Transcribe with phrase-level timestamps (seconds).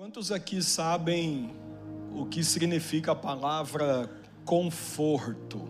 [0.00, 1.54] Quantos aqui sabem
[2.16, 4.10] o que significa a palavra
[4.46, 5.68] conforto?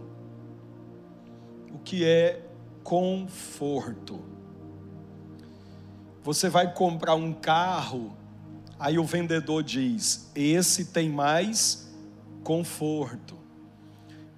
[1.68, 2.40] O que é
[2.84, 4.22] conforto?
[6.22, 8.16] Você vai comprar um carro,
[8.78, 11.92] aí o vendedor diz: esse tem mais
[12.44, 13.36] conforto.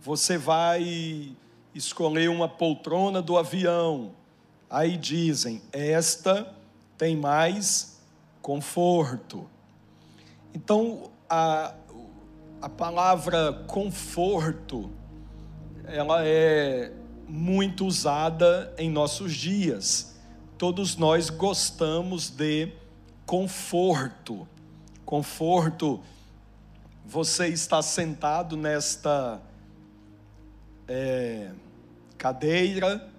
[0.01, 1.37] Você vai
[1.75, 4.13] escolher uma poltrona do avião,
[4.71, 6.51] aí dizem: esta
[6.97, 8.01] tem mais
[8.41, 9.51] conforto.
[10.55, 11.75] Então, a,
[12.61, 14.91] a palavra conforto,
[15.85, 16.93] ela é
[17.27, 20.15] muito usada em nossos dias.
[20.59, 22.71] Todos nós gostamos de
[23.25, 24.47] conforto.
[25.07, 26.01] Conforto,
[27.05, 29.41] você está sentado nesta
[30.87, 31.51] é,
[32.19, 33.11] cadeira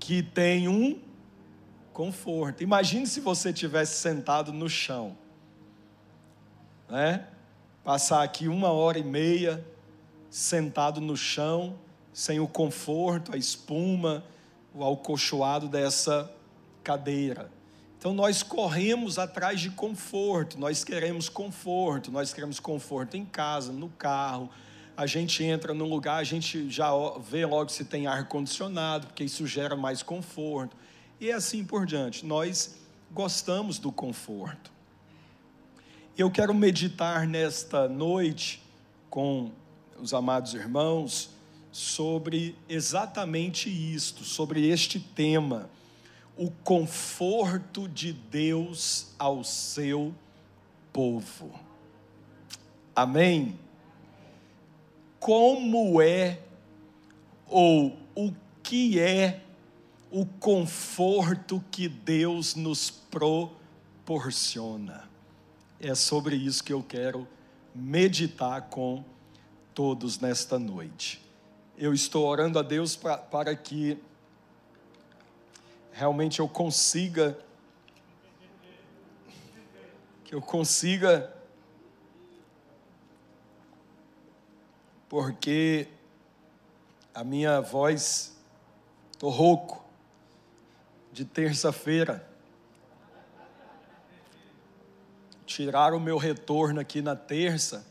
[0.00, 0.98] que tem um
[1.92, 2.62] conforto.
[2.62, 5.16] Imagine se você tivesse sentado no chão
[6.88, 7.26] né?
[7.84, 9.64] Passar aqui uma hora e meia
[10.30, 11.78] sentado no chão,
[12.12, 14.24] sem o conforto, a espuma,
[14.74, 16.30] o alcochoado dessa
[16.82, 17.50] cadeira.
[17.98, 23.88] Então nós corremos atrás de conforto, nós queremos conforto, nós queremos conforto em casa, no
[23.88, 24.48] carro.
[24.96, 29.24] A gente entra num lugar, a gente já vê logo se tem ar condicionado, porque
[29.24, 30.76] isso gera mais conforto.
[31.20, 32.24] E assim por diante.
[32.24, 32.76] Nós
[33.10, 34.77] gostamos do conforto.
[36.18, 38.60] Eu quero meditar nesta noite
[39.08, 39.52] com
[40.00, 41.30] os amados irmãos
[41.70, 45.70] sobre exatamente isto, sobre este tema,
[46.36, 50.12] o conforto de Deus ao seu
[50.92, 51.52] povo.
[52.96, 53.56] Amém?
[55.20, 56.40] Como é
[57.46, 59.44] ou o que é
[60.10, 65.07] o conforto que Deus nos proporciona?
[65.80, 67.26] É sobre isso que eu quero
[67.74, 69.04] meditar com
[69.74, 71.24] todos nesta noite.
[71.76, 73.96] Eu estou orando a Deus pra, para que
[75.92, 77.38] realmente eu consiga
[80.24, 81.34] que eu consiga
[85.08, 85.88] porque
[87.14, 88.36] a minha voz
[89.18, 89.82] tô rouco
[91.12, 92.27] de terça-feira
[95.48, 97.84] tiraram o meu retorno aqui na terça.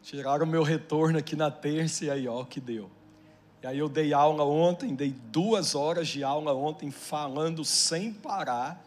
[0.00, 2.88] Tiraram o meu retorno aqui na terça e aí, ó, que deu.
[3.62, 8.82] E aí eu dei aula ontem, dei duas horas de aula ontem, falando sem parar.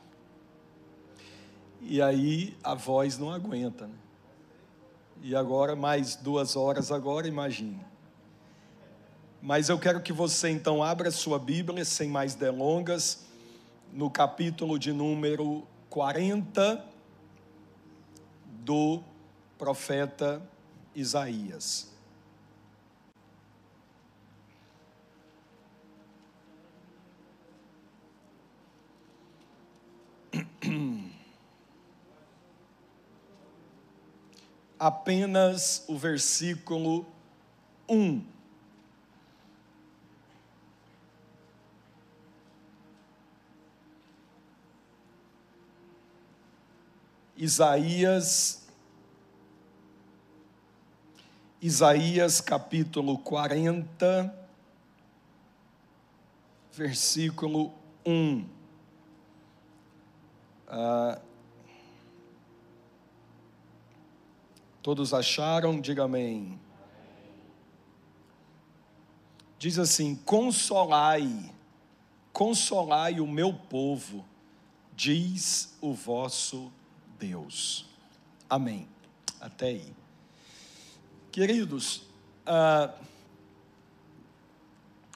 [1.81, 3.95] E aí a voz não aguenta, né?
[5.21, 7.85] E agora mais duas horas agora, imagine.
[9.41, 13.26] Mas eu quero que você então abra sua Bíblia, sem mais delongas,
[13.91, 16.85] no capítulo de número 40
[18.63, 19.01] do
[19.57, 20.41] profeta
[20.95, 21.91] Isaías.
[34.79, 37.05] Apenas o versículo
[37.89, 38.36] 1
[47.37, 48.65] Isaías,
[51.61, 54.33] Isaías capítulo 40,
[56.73, 57.71] versículo
[58.03, 58.43] 1.
[60.67, 61.21] Ah,
[64.81, 65.79] todos acharam?
[65.79, 66.59] Diga amém.
[69.59, 71.53] Diz assim: Consolai,
[72.33, 74.25] consolai o meu povo,
[74.95, 76.71] diz o vosso
[77.19, 77.85] Deus.
[78.49, 78.87] Amém.
[79.39, 79.93] Até aí.
[81.31, 82.03] Queridos,
[82.45, 82.93] ah,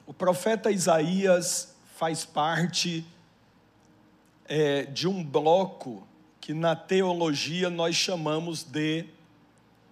[0.06, 3.06] o profeta Isaías faz parte
[4.45, 6.06] é, de um bloco
[6.40, 9.05] que na teologia nós chamamos de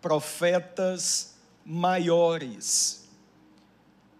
[0.01, 3.07] profetas maiores.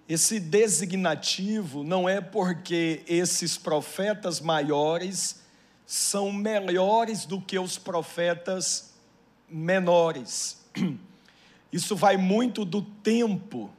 [0.07, 5.38] Esse designativo não é porque esses profetas maiores
[5.89, 8.93] são melhores do que os profetas
[9.49, 10.61] menores.
[11.73, 13.71] Isso vai muito do tempo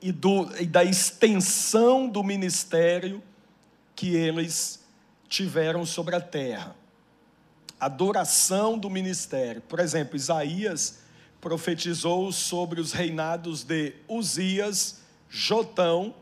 [0.00, 3.22] e, do, e da extensão do ministério
[3.94, 4.82] que eles
[5.28, 6.74] tiveram sobre a terra.
[7.78, 9.60] A duração do ministério.
[9.60, 11.00] Por exemplo, Isaías
[11.38, 16.14] profetizou sobre os reinados de Uzias, Jotão,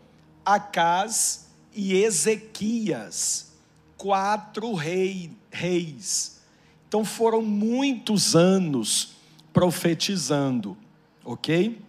[0.44, 3.51] Acás e Ezequias
[4.02, 6.40] quatro rei, reis.
[6.88, 9.12] Então foram muitos anos
[9.52, 10.76] profetizando,
[11.24, 11.80] ok?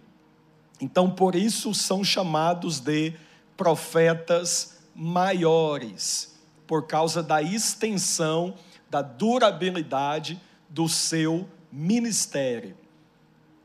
[0.79, 3.15] Então por isso são chamados de
[3.57, 6.35] profetas maiores,
[6.67, 8.53] por causa da extensão,
[8.91, 10.39] da durabilidade
[10.69, 12.77] do seu ministério.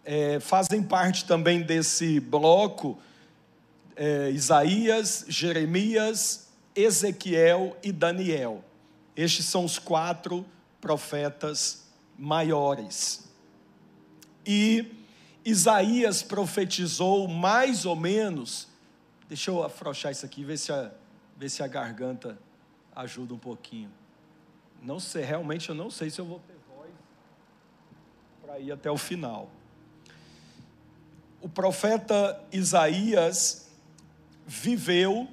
[0.07, 2.99] É, fazem parte também desse bloco
[3.95, 6.48] é, Isaías, Jeremias,
[6.79, 8.63] Ezequiel e Daniel.
[9.17, 10.47] Estes são os quatro
[10.81, 13.29] profetas maiores.
[14.47, 14.95] E
[15.45, 18.69] Isaías profetizou mais ou menos.
[19.29, 20.93] Deixa eu afrouxar isso aqui, ver se a,
[21.37, 22.39] ver se a garganta
[22.95, 23.91] ajuda um pouquinho.
[24.81, 26.91] Não sei, realmente eu não sei se eu vou ter voz
[28.41, 29.51] para ir até o final.
[31.41, 33.69] O profeta Isaías
[34.47, 35.29] viveu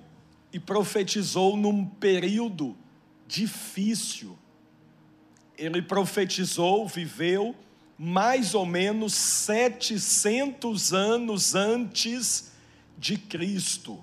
[0.55, 2.77] e profetizou num período
[3.27, 4.37] difícil.
[5.57, 7.53] Ele profetizou, viveu
[7.99, 12.53] mais ou menos 700 anos antes
[12.97, 14.01] de Cristo.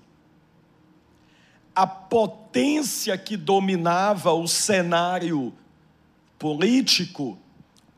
[1.74, 5.54] A potência que dominava o cenário
[6.38, 7.38] político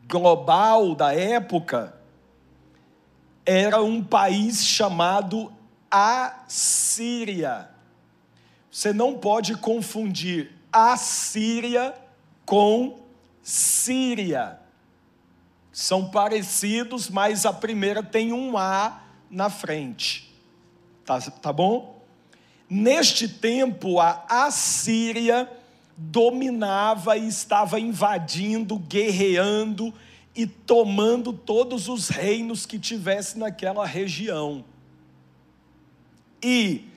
[0.06, 1.92] global da época
[3.44, 5.52] era um país chamado
[5.90, 7.73] Assíria.
[8.74, 11.94] Você não pode confundir Assíria
[12.44, 12.98] com
[13.40, 14.58] Síria.
[15.70, 19.00] São parecidos, mas a primeira tem um A
[19.30, 20.28] na frente.
[21.04, 22.02] Tá, tá bom?
[22.68, 25.48] Neste tempo, a Assíria
[25.96, 29.94] dominava e estava invadindo, guerreando
[30.34, 34.64] e tomando todos os reinos que tivesse naquela região.
[36.42, 36.92] E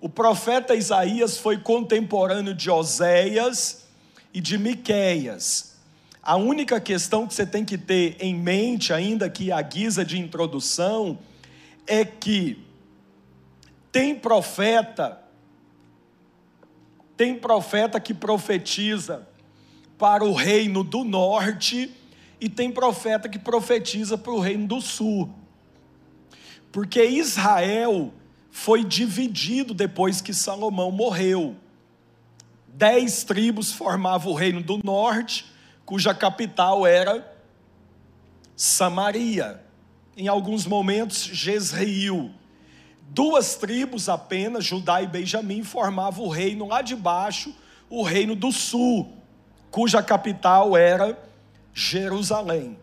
[0.00, 3.86] o profeta Isaías foi contemporâneo de Oséias
[4.32, 5.76] e de Miqueias.
[6.22, 10.18] A única questão que você tem que ter em mente, ainda que a guisa de
[10.18, 11.18] introdução,
[11.86, 12.62] é que
[13.90, 15.22] tem profeta,
[17.16, 19.26] tem profeta que profetiza
[19.96, 21.90] para o reino do norte
[22.40, 25.30] e tem profeta que profetiza para o reino do sul.
[26.70, 28.12] Porque Israel
[28.56, 31.56] foi dividido depois que Salomão morreu.
[32.66, 35.44] Dez tribos formavam o reino do norte,
[35.84, 37.36] cuja capital era
[38.56, 39.62] Samaria.
[40.16, 42.30] Em alguns momentos, Jezreel.
[43.10, 47.54] Duas tribos apenas, Judá e Benjamim, formavam o reino lá de baixo,
[47.90, 49.12] o reino do sul,
[49.70, 51.16] cuja capital era
[51.74, 52.78] Jerusalém.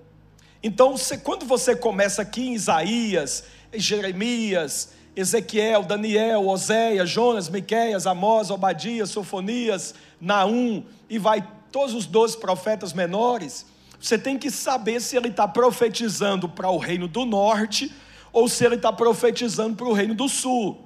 [0.61, 0.93] Então,
[1.23, 9.09] quando você começa aqui em Isaías, em Jeremias, Ezequiel, Daniel, Oséias, Jonas, Miqueias, Amós, Obadias,
[9.09, 13.65] Sofonias, Naum, e vai todos os doze profetas menores,
[13.99, 17.91] você tem que saber se ele está profetizando para o reino do norte
[18.31, 20.81] ou se ele está profetizando para o reino do sul.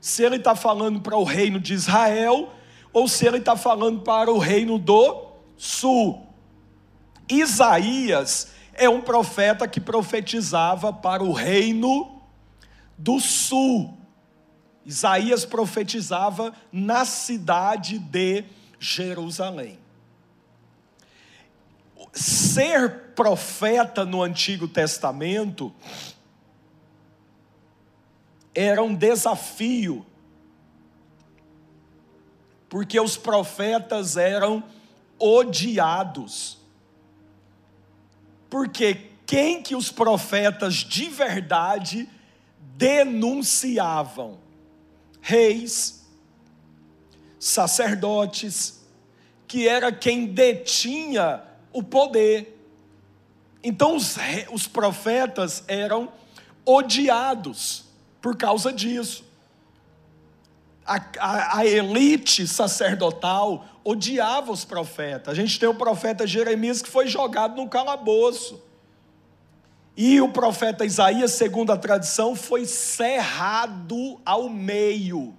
[0.00, 2.50] Se ele está falando para o reino de Israel
[2.92, 5.26] ou se ele está falando para o reino do
[5.56, 6.26] sul.
[7.28, 12.19] Isaías é um profeta que profetizava para o reino
[13.00, 13.96] do sul.
[14.84, 18.44] Isaías profetizava na cidade de
[18.78, 19.78] Jerusalém.
[22.12, 25.72] Ser profeta no Antigo Testamento
[28.54, 30.04] era um desafio,
[32.68, 34.62] porque os profetas eram
[35.18, 36.58] odiados.
[38.48, 42.08] Porque quem que os profetas de verdade
[42.80, 44.38] denunciavam
[45.20, 46.02] reis,
[47.38, 48.80] sacerdotes,
[49.46, 51.42] que era quem detinha
[51.74, 52.58] o poder.
[53.62, 54.16] Então os,
[54.50, 56.10] os profetas eram
[56.64, 57.84] odiados
[58.18, 59.26] por causa disso.
[60.86, 65.28] A, a, a, elite sacerdotal odiava os profetas.
[65.28, 68.69] A gente tem o profeta Jeremias que foi jogado no calabouço.
[70.02, 75.36] E o profeta Isaías, segundo a tradição, foi cerrado ao meio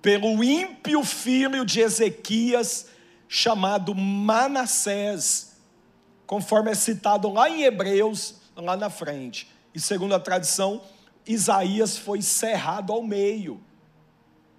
[0.00, 2.86] pelo ímpio filho de Ezequias,
[3.26, 5.56] chamado Manassés,
[6.28, 9.50] conforme é citado lá em Hebreus, lá na frente.
[9.74, 10.80] E segundo a tradição,
[11.26, 13.60] Isaías foi cerrado ao meio.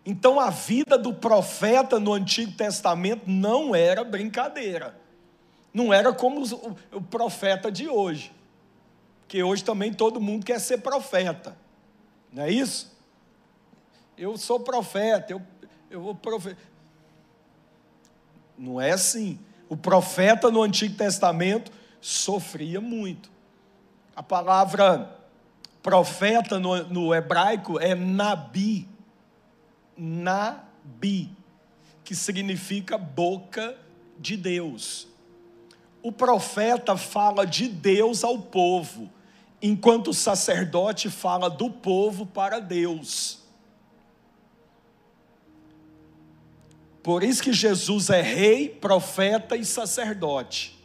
[0.05, 5.06] Então a vida do profeta no Antigo Testamento não era brincadeira.
[5.77, 6.41] Não era como
[6.91, 8.33] o, profeta de hoje.
[9.19, 11.55] Porque hoje também todo mundo quer ser profeta.
[12.33, 12.97] Não é isso?
[14.17, 15.41] Eu sou profeta, eu,
[15.91, 16.57] eu vou profeta.
[18.57, 19.37] Não é assim.
[19.69, 23.29] O profeta no Antigo Testamento sofria muito.
[24.15, 25.15] A palavra
[25.83, 28.89] profeta no, no hebraico é nabi.
[29.95, 31.29] Nabi,
[32.03, 33.77] que significa boca
[34.17, 35.07] de Deus.
[36.07, 39.11] O profeta fala de Deus ao povo,
[39.61, 43.39] enquanto o sacerdote fala do povo para Deus.
[47.03, 50.81] Por isso que Jesus é rei, profeta e sacerdote.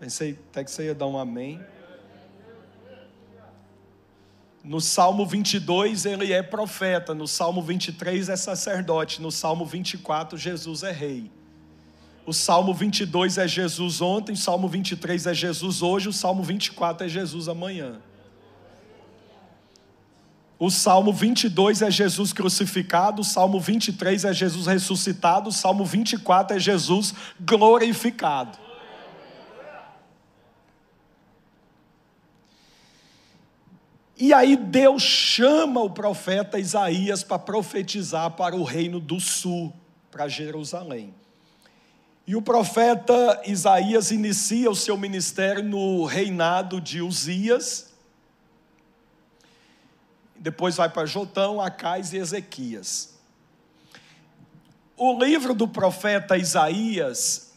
[0.00, 1.64] Pensei até que você ia dar um amém.
[4.64, 10.82] No Salmo 22 ele é profeta, no Salmo 23 é sacerdote, no Salmo 24 Jesus
[10.82, 11.30] é rei.
[12.26, 17.06] O Salmo 22 é Jesus ontem, o Salmo 23 é Jesus hoje, o Salmo 24
[17.06, 18.00] é Jesus amanhã.
[20.58, 26.56] O Salmo 22 é Jesus crucificado, o Salmo 23 é Jesus ressuscitado, o Salmo 24
[26.56, 28.58] é Jesus glorificado.
[34.16, 39.74] E aí Deus chama o profeta Isaías para profetizar para o reino do sul,
[40.10, 41.12] para Jerusalém.
[42.26, 47.92] E o profeta Isaías inicia o seu ministério no reinado de Uzias,
[50.36, 53.14] depois vai para Jotão, Acais e Ezequias.
[54.96, 57.52] O livro do profeta Isaías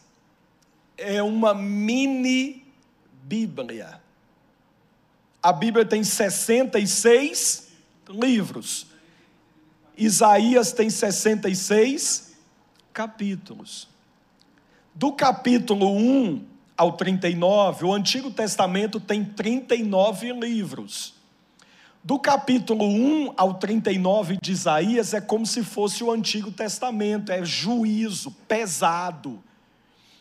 [0.96, 2.66] é uma mini
[3.22, 4.00] Bíblia.
[5.42, 7.68] A Bíblia tem 66
[8.08, 8.86] livros.
[9.96, 12.34] Isaías tem 66
[12.92, 13.87] capítulos.
[14.94, 16.44] Do capítulo 1
[16.76, 21.14] ao 39, o Antigo Testamento tem 39 livros.
[22.02, 27.44] Do capítulo 1 ao 39 de Isaías é como se fosse o Antigo Testamento, é
[27.44, 29.42] juízo pesado.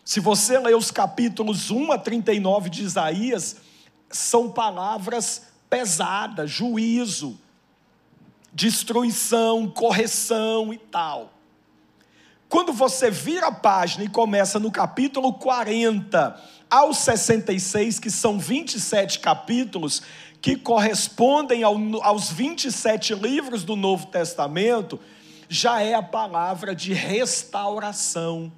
[0.03, 3.57] Se você ler os capítulos 1 a 39 de Isaías,
[4.09, 7.39] são palavras pesadas, juízo,
[8.51, 11.36] destruição, correção e tal.
[12.49, 19.19] Quando você vira a página e começa no capítulo 40 aos 66, que são 27
[19.19, 20.01] capítulos,
[20.41, 24.99] que correspondem ao, aos 27 livros do Novo Testamento,
[25.49, 28.51] já é a palavra de restauração.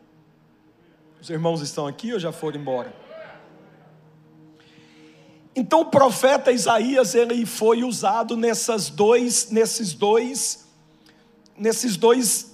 [1.20, 2.94] Os irmãos estão aqui ou já foram embora?
[5.56, 10.68] Então o profeta Isaías ele foi usado nessas dois, nesses dois,
[11.58, 12.49] nesses dois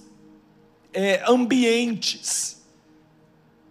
[0.96, 2.56] é, ambientes.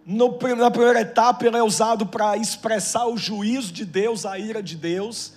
[0.06, 4.62] No, na primeira etapa ele é usado para expressar o juízo de Deus, a ira
[4.62, 5.32] de Deus.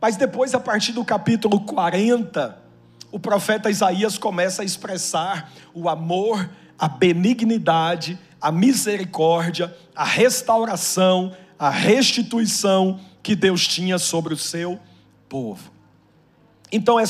[0.00, 2.58] Mas depois, a partir do capítulo 40,
[3.12, 11.70] o profeta Isaías começa a expressar o amor, a benignidade, a misericórdia, a restauração, a
[11.70, 14.80] restituição que Deus tinha sobre o seu
[15.28, 15.70] povo.
[16.72, 17.04] Então é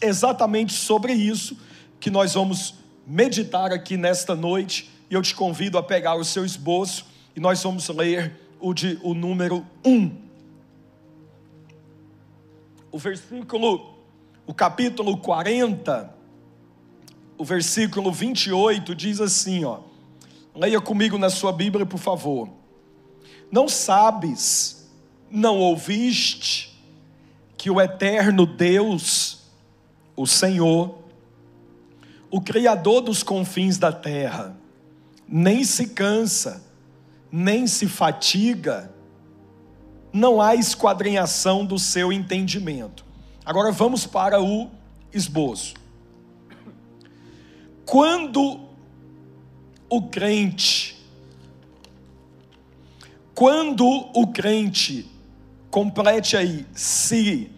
[0.00, 1.58] exatamente sobre isso
[2.00, 2.79] que nós vamos
[3.10, 7.62] meditar aqui nesta noite, e eu te convido a pegar o seu esboço e nós
[7.62, 10.30] vamos ler o, de, o número 1
[12.92, 13.94] o versículo,
[14.46, 16.12] o capítulo 40,
[17.38, 19.80] o versículo 28 diz assim, ó.
[20.54, 22.48] Leia comigo na sua Bíblia, por favor.
[23.50, 24.90] Não sabes,
[25.30, 26.76] não ouviste
[27.56, 29.42] que o eterno Deus,
[30.16, 30.98] o Senhor,
[32.30, 34.56] o criador dos confins da terra,
[35.26, 36.62] nem se cansa,
[37.30, 38.92] nem se fatiga,
[40.12, 43.04] não há esquadrinhação do seu entendimento.
[43.44, 44.70] Agora vamos para o
[45.12, 45.74] esboço.
[47.84, 48.60] Quando
[49.88, 50.96] o crente,
[53.34, 55.10] quando o crente,
[55.70, 57.50] complete aí, se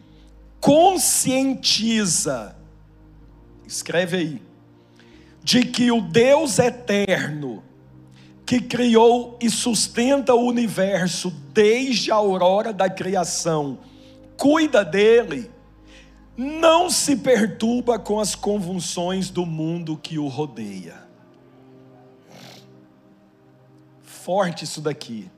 [0.60, 2.56] conscientiza,
[3.66, 4.42] escreve aí,
[5.42, 7.62] de que o Deus eterno,
[8.46, 13.78] que criou e sustenta o universo desde a aurora da criação,
[14.36, 15.50] cuida dele,
[16.36, 21.02] não se perturba com as convulsões do mundo que o rodeia.
[24.02, 25.30] Forte isso daqui.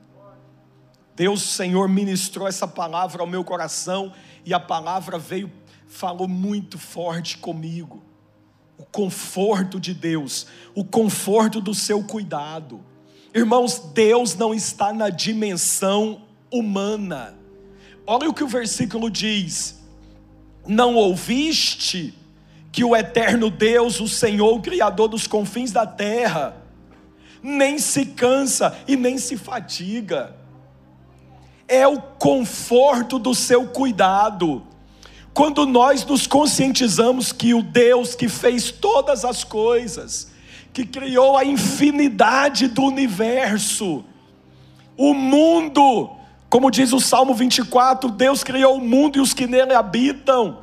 [1.15, 4.13] Deus, Senhor, ministrou essa palavra ao meu coração
[4.45, 5.51] e a palavra veio,
[5.87, 8.04] falou muito forte comigo.
[8.77, 12.83] O conforto de Deus, o conforto do seu cuidado
[13.35, 17.37] Irmãos, Deus não está na dimensão humana.
[18.07, 19.83] Olha o que o versículo diz:
[20.65, 22.13] Não ouviste
[22.71, 26.55] que o eterno Deus, o Senhor, o Criador dos confins da terra,
[27.43, 30.33] nem se cansa e nem se fatiga.
[31.67, 34.65] É o conforto do seu cuidado.
[35.35, 40.31] Quando nós nos conscientizamos que o Deus que fez todas as coisas,
[40.71, 44.05] que criou a infinidade do universo,
[44.95, 46.09] o mundo,
[46.49, 50.59] como diz o Salmo 24, Deus criou o mundo e os que nele habitam.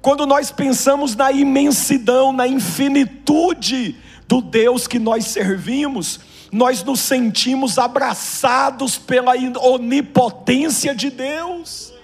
[0.00, 3.94] Quando nós pensamos na imensidão, na infinitude
[4.26, 6.18] do Deus que nós servimos,
[6.50, 11.97] nós nos sentimos abraçados pela onipotência de Deus.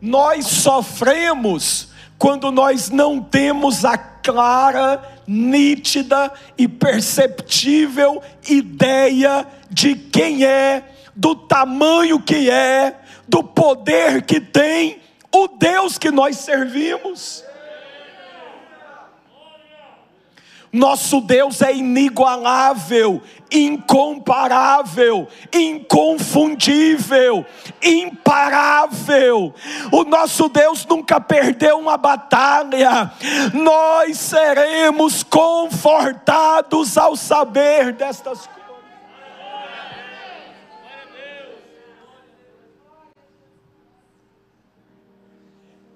[0.00, 1.88] Nós sofremos
[2.18, 12.20] quando nós não temos a clara, nítida e perceptível ideia de quem é, do tamanho
[12.20, 12.96] que é,
[13.28, 15.00] do poder que tem
[15.32, 17.44] o Deus que nós servimos.
[20.72, 27.44] Nosso Deus é inigualável, incomparável, inconfundível,
[27.82, 29.52] imparável.
[29.90, 33.10] O nosso Deus nunca perdeu uma batalha.
[33.52, 38.60] Nós seremos confortados ao saber destas coisas.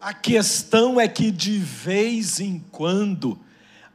[0.00, 3.38] A questão é que de vez em quando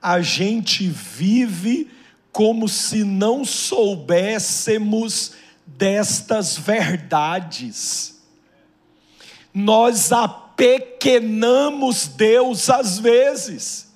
[0.02, 1.92] a gente vive
[2.32, 5.34] como se não soubéssemos
[5.66, 8.20] destas verdades.
[9.54, 13.90] Nós apequenamos Deus às vezes.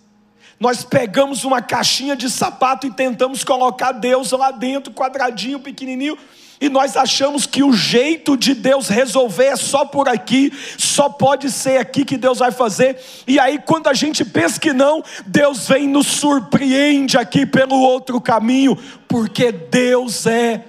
[0.59, 6.17] Nós pegamos uma caixinha de sapato e tentamos colocar Deus lá dentro, quadradinho, pequenininho,
[6.63, 11.51] e nós achamos que o jeito de Deus resolver é só por aqui, só pode
[11.51, 12.97] ser aqui que Deus vai fazer.
[13.27, 17.75] E aí, quando a gente pensa que não, Deus vem e nos surpreende aqui pelo
[17.75, 18.77] outro caminho,
[19.09, 20.63] porque Deus é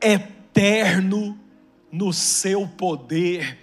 [0.00, 1.38] eterno
[1.92, 3.58] no seu poder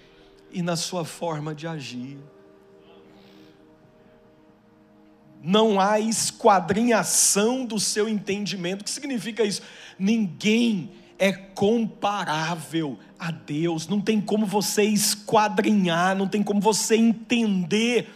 [0.52, 2.18] e na sua forma de agir
[5.44, 8.80] não há esquadrinhação do seu entendimento.
[8.80, 9.60] O que significa isso?
[9.98, 18.12] Ninguém é comparável a Deus, não tem como você esquadrinhar, não tem como você entender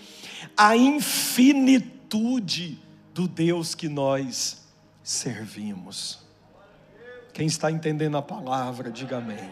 [0.57, 2.79] a infinitude
[3.15, 4.67] do Deus que nós
[5.03, 6.19] servimos.
[7.33, 9.49] Quem está entendendo a palavra, diga amém.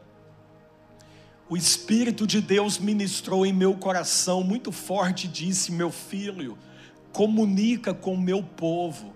[1.50, 6.56] o Espírito de Deus ministrou em meu coração muito forte e disse: Meu filho,
[7.12, 9.12] comunica com o meu povo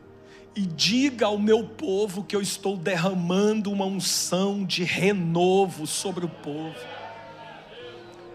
[0.56, 6.28] e diga ao meu povo que eu estou derramando uma unção de renovo sobre o
[6.28, 6.74] povo.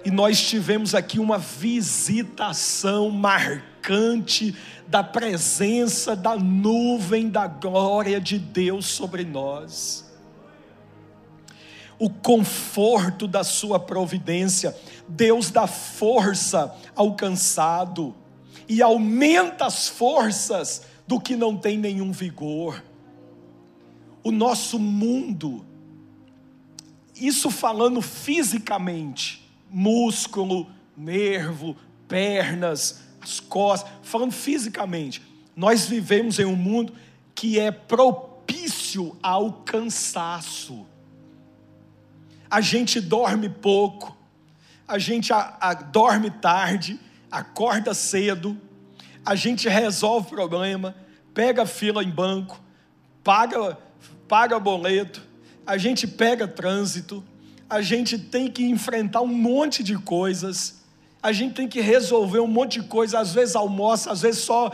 [0.08, 4.56] E nós tivemos aqui uma visitação marcante
[4.88, 10.10] da presença da nuvem da glória de Deus sobre nós.
[12.00, 14.74] O conforto da sua providência,
[15.10, 18.16] Deus dá força ao cansado
[18.66, 22.82] e aumenta as forças do que não tem nenhum vigor.
[24.24, 25.66] O nosso mundo,
[27.14, 31.76] isso falando fisicamente, músculo, nervo,
[32.08, 35.22] pernas, as costas, falando fisicamente,
[35.56, 36.94] nós vivemos em um mundo
[37.36, 40.86] que é propício ao cansaço.
[42.50, 44.16] A gente dorme pouco,
[44.88, 47.00] a gente a, a, dorme tarde,
[47.30, 48.58] acorda cedo,
[49.26, 50.96] a gente resolve problema,
[51.34, 52.60] pega fila em banco,
[53.24, 53.78] paga,
[54.28, 55.22] paga boleto,
[55.66, 57.22] a gente pega trânsito,
[57.70, 60.82] a gente tem que enfrentar um monte de coisas,
[61.22, 64.72] a gente tem que resolver um monte de coisa, às vezes almoça, às vezes só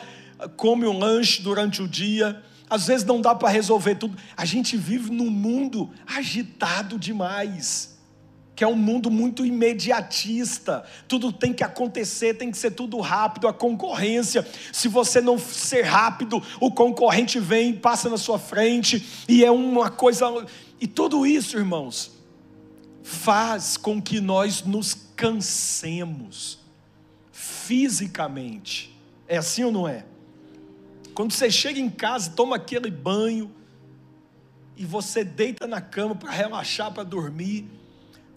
[0.58, 4.18] come um lanche durante o dia, às vezes não dá para resolver tudo.
[4.36, 7.94] A gente vive num mundo agitado demais
[8.56, 10.84] que é um mundo muito imediatista.
[11.08, 14.48] Tudo tem que acontecer, tem que ser tudo rápido, a concorrência.
[14.72, 19.90] Se você não ser rápido, o concorrente vem, passa na sua frente, e é uma
[19.90, 20.28] coisa.
[20.80, 22.12] E tudo isso, irmãos,
[23.04, 26.60] faz com que nós nos cansemos
[27.32, 28.98] fisicamente.
[29.28, 30.06] É assim ou não é?
[31.14, 33.54] Quando você chega em casa, toma aquele banho,
[34.76, 37.70] e você deita na cama para relaxar, para dormir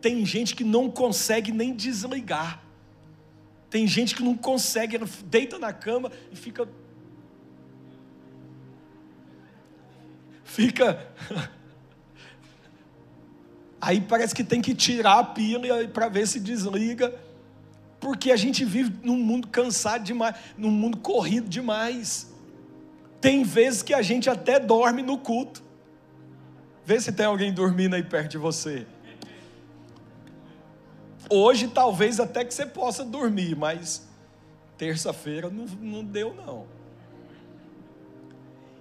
[0.06, 2.62] tem gente que não consegue nem desligar.
[3.68, 6.68] Tem gente que não consegue, deita na cama e fica.
[10.44, 11.12] Fica.
[13.80, 17.14] Aí parece que tem que tirar a pilha para ver se desliga,
[18.00, 22.32] porque a gente vive num mundo cansado demais, num mundo corrido demais.
[23.20, 25.62] Tem vezes que a gente até dorme no culto.
[26.84, 28.86] Vê se tem alguém dormindo aí perto de você.
[31.28, 34.06] Hoje talvez até que você possa dormir, mas
[34.78, 36.75] terça-feira não, não deu não.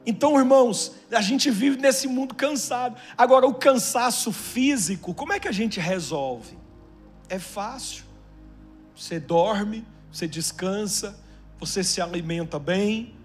[0.05, 2.95] Então, irmãos, a gente vive nesse mundo cansado.
[3.17, 6.57] Agora, o cansaço físico, como é que a gente resolve?
[7.27, 8.05] É fácil.
[8.95, 11.19] Você dorme, você descansa,
[11.59, 13.15] você se alimenta bem,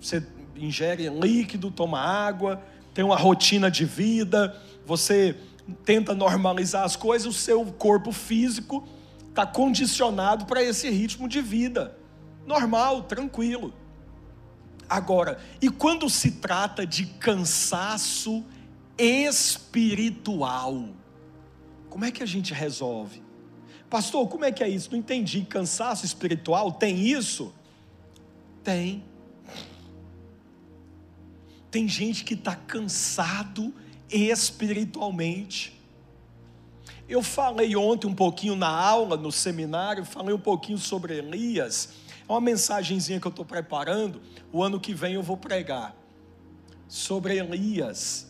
[0.00, 0.24] você
[0.56, 2.62] ingere líquido, toma água,
[2.94, 4.56] tem uma rotina de vida,
[4.86, 5.36] você
[5.84, 8.86] tenta normalizar as coisas, o seu corpo físico
[9.28, 11.96] está condicionado para esse ritmo de vida.
[12.46, 13.72] Normal, tranquilo.
[14.92, 18.44] Agora, e quando se trata de cansaço
[18.98, 20.86] espiritual?
[21.88, 23.22] Como é que a gente resolve?
[23.88, 24.90] Pastor, como é que é isso?
[24.90, 25.46] Não entendi.
[25.48, 27.54] Cansaço espiritual tem isso?
[28.62, 29.02] Tem.
[31.70, 33.72] Tem gente que está cansado
[34.10, 35.80] espiritualmente.
[37.08, 42.01] Eu falei ontem um pouquinho na aula, no seminário, falei um pouquinho sobre Elias.
[42.32, 44.18] Uma mensagenzinha que eu estou preparando.
[44.50, 45.94] O ano que vem eu vou pregar
[46.88, 48.26] sobre Elias.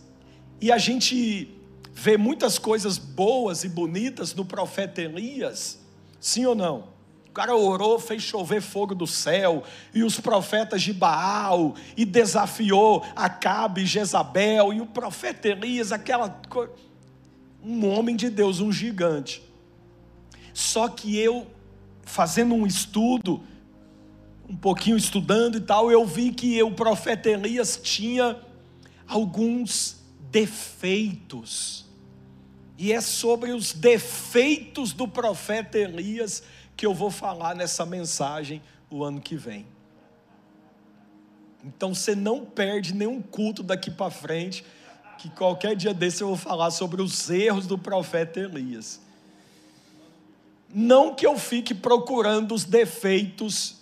[0.61, 1.57] E a gente
[1.93, 5.79] vê muitas coisas boas e bonitas no profeta Elias,
[6.21, 6.89] sim ou não?
[7.29, 9.63] O cara orou, fez chover fogo do céu,
[9.95, 16.73] e os profetas de Baal, e desafiou Acabe Jezabel, e o profeta Elias, aquela coisa.
[17.63, 19.41] Um homem de Deus, um gigante.
[20.53, 21.47] Só que eu,
[22.03, 23.43] fazendo um estudo,
[24.53, 28.39] um pouquinho estudando e tal, eu vi que o profeta Elias tinha
[29.09, 29.97] alguns
[30.31, 31.87] defeitos.
[32.77, 36.43] E é sobre os defeitos do profeta Elias
[36.77, 38.61] que eu vou falar nessa mensagem
[38.91, 39.67] o ano que vem.
[41.65, 44.67] Então você não perde nenhum culto daqui para frente,
[45.17, 49.01] que qualquer dia desse eu vou falar sobre os erros do profeta Elias.
[50.69, 53.81] Não que eu fique procurando os defeitos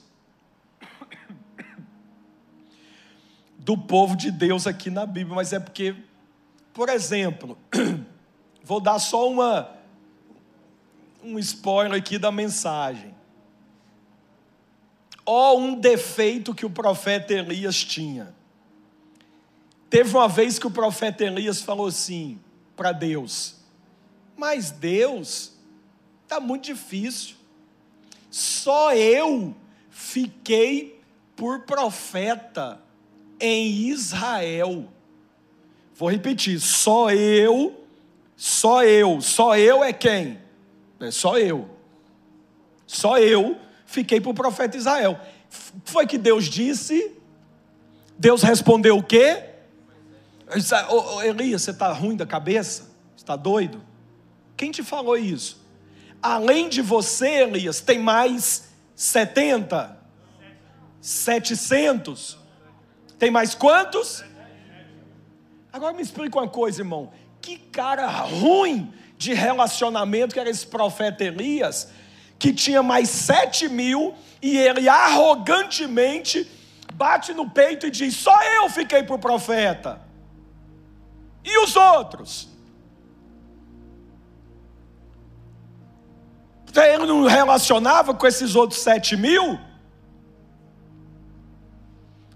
[3.61, 5.95] do povo de Deus aqui na Bíblia, mas é porque,
[6.73, 7.59] por exemplo,
[8.65, 9.79] vou dar só uma
[11.23, 13.15] um spoiler aqui da mensagem.
[15.27, 18.35] Ó, oh, um defeito que o profeta Elias tinha.
[19.91, 22.41] Teve uma vez que o profeta Elias falou assim
[22.75, 23.57] para Deus:
[24.35, 25.53] Mas Deus,
[26.23, 27.37] está muito difícil.
[28.31, 29.55] Só eu
[29.91, 30.99] fiquei
[31.37, 32.81] por profeta
[33.41, 34.87] em Israel.
[35.95, 37.85] Vou repetir: só eu,
[38.37, 40.39] só eu, só eu é quem?
[41.01, 41.69] É só eu.
[42.87, 45.19] Só eu fiquei para o profeta Israel.
[45.85, 47.17] Foi que Deus disse.
[48.19, 49.45] Deus respondeu o quê?
[50.91, 52.91] Oh, oh, Elias, você está ruim da cabeça?
[53.17, 53.83] Está doido?
[54.57, 55.61] Quem te falou isso?
[56.23, 59.97] Além de você, Elias, tem mais 70?
[61.01, 62.40] 700?
[63.21, 64.25] Tem mais quantos?
[65.71, 67.13] Agora me explica uma coisa, irmão.
[67.43, 71.93] Que cara ruim de relacionamento, que era esse profeta Elias,
[72.39, 76.51] que tinha mais sete mil, e ele arrogantemente
[76.95, 80.01] bate no peito e diz: Só eu fiquei por profeta.
[81.45, 82.49] E os outros?
[86.75, 89.61] Ele não relacionava com esses outros sete mil?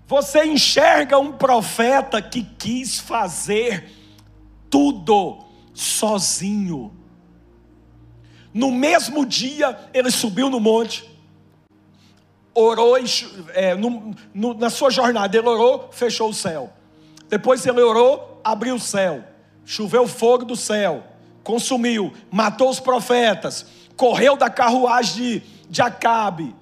[0.07, 3.91] Você enxerga um profeta que quis fazer
[4.69, 5.39] tudo
[5.73, 6.93] sozinho.
[8.53, 11.11] No mesmo dia, ele subiu no monte,
[12.55, 12.97] orou,
[13.55, 16.73] é, no, no, na sua jornada, ele orou, fechou o céu.
[17.29, 19.25] Depois ele orou, abriu o céu,
[19.65, 21.03] choveu fogo do céu,
[21.43, 26.55] consumiu, matou os profetas, correu da carruagem de, de Acabe.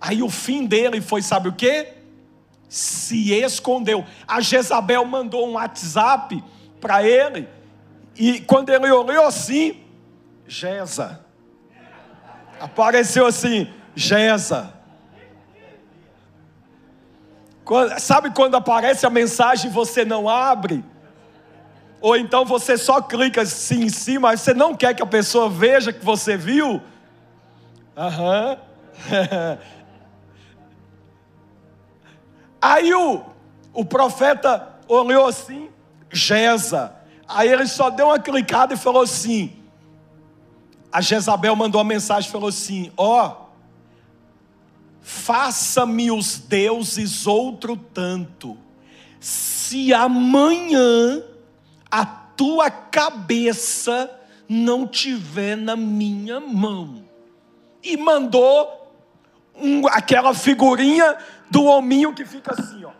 [0.00, 1.99] Aí o fim dele foi, sabe o que?
[2.70, 4.06] Se escondeu.
[4.28, 6.42] A Jezabel mandou um WhatsApp
[6.80, 7.48] para ele,
[8.16, 9.82] e quando ele olhou assim,
[10.46, 11.20] Jeza.
[12.60, 14.72] Apareceu assim, Jeza.
[17.98, 20.84] sabe quando aparece a mensagem e você não abre?
[22.00, 25.48] Ou então você só clica assim em cima, mas você não quer que a pessoa
[25.48, 26.80] veja que você viu?
[27.96, 28.58] Aham.
[32.60, 33.22] Aí o,
[33.72, 35.70] o profeta olhou assim,
[36.10, 36.94] Jeza.
[37.26, 39.56] Aí ele só deu uma clicada e falou assim:
[40.92, 43.50] a Jezabel mandou uma mensagem e falou assim: Ó, oh,
[45.00, 48.58] faça-me os deuses outro tanto,
[49.20, 51.22] se amanhã
[51.90, 54.10] a tua cabeça
[54.48, 57.04] não tiver na minha mão.
[57.82, 58.92] E mandou
[59.54, 61.16] um, aquela figurinha
[61.50, 62.92] do hominho que fica assim, ó.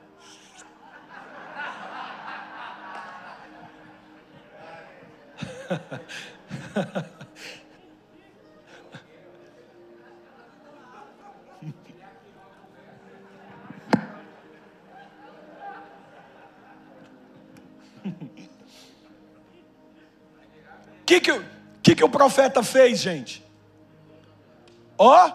[21.07, 21.45] Que, que,
[21.83, 23.45] que, que o profeta fez, gente?
[24.97, 25.33] Ó, oh,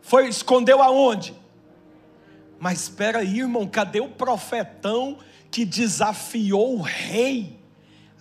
[0.00, 1.43] foi, escondeu aonde?
[2.58, 5.18] Mas espera aí, irmão, cadê o profetão
[5.50, 7.64] que desafiou o rei?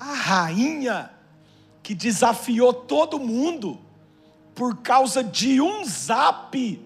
[0.04, 1.10] a rainha
[1.82, 3.80] que desafiou todo mundo
[4.54, 6.86] por causa de um zap.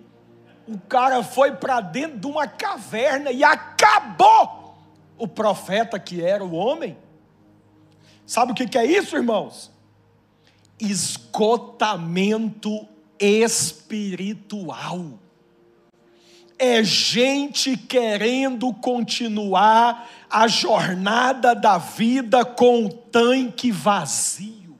[0.67, 4.77] O cara foi para dentro de uma caverna e acabou
[5.17, 6.95] o profeta que era o homem.
[8.25, 9.71] Sabe o que é isso, irmãos?
[10.79, 12.87] Esgotamento
[13.19, 15.17] espiritual
[16.59, 24.77] é gente querendo continuar a jornada da vida com o tanque vazio.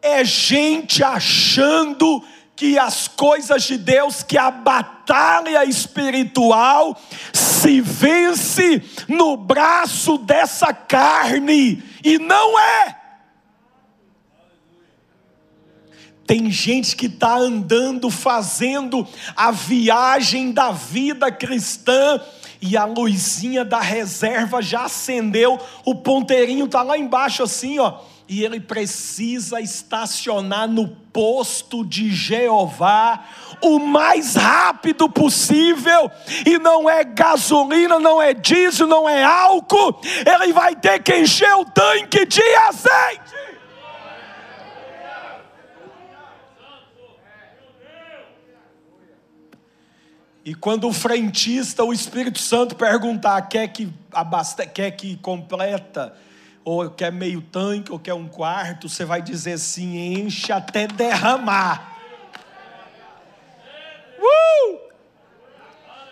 [0.00, 2.24] É gente achando
[2.56, 7.00] que as coisas de Deus, que a batalha espiritual
[7.32, 12.97] se vence no braço dessa carne, e não é.
[16.28, 22.20] Tem gente que está andando, fazendo a viagem da vida cristã,
[22.60, 28.00] e a luzinha da reserva já acendeu, o ponteirinho está lá embaixo assim, ó.
[28.28, 33.24] E ele precisa estacionar no posto de Jeová
[33.62, 36.10] o mais rápido possível,
[36.44, 41.54] e não é gasolina, não é diesel, não é álcool, ele vai ter que encher
[41.54, 43.37] o tanque de azeite.
[50.48, 56.16] E quando o frentista, o Espírito Santo perguntar, quer que, abaste, quer que completa,
[56.64, 61.98] ou quer meio tanque, ou quer um quarto, você vai dizer assim: enche até derramar.
[64.18, 64.78] Uh!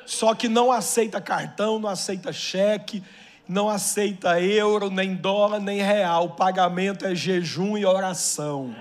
[0.04, 3.02] Só que não aceita cartão, não aceita cheque,
[3.48, 6.26] não aceita euro, nem dólar, nem real.
[6.26, 8.76] O pagamento é jejum e oração.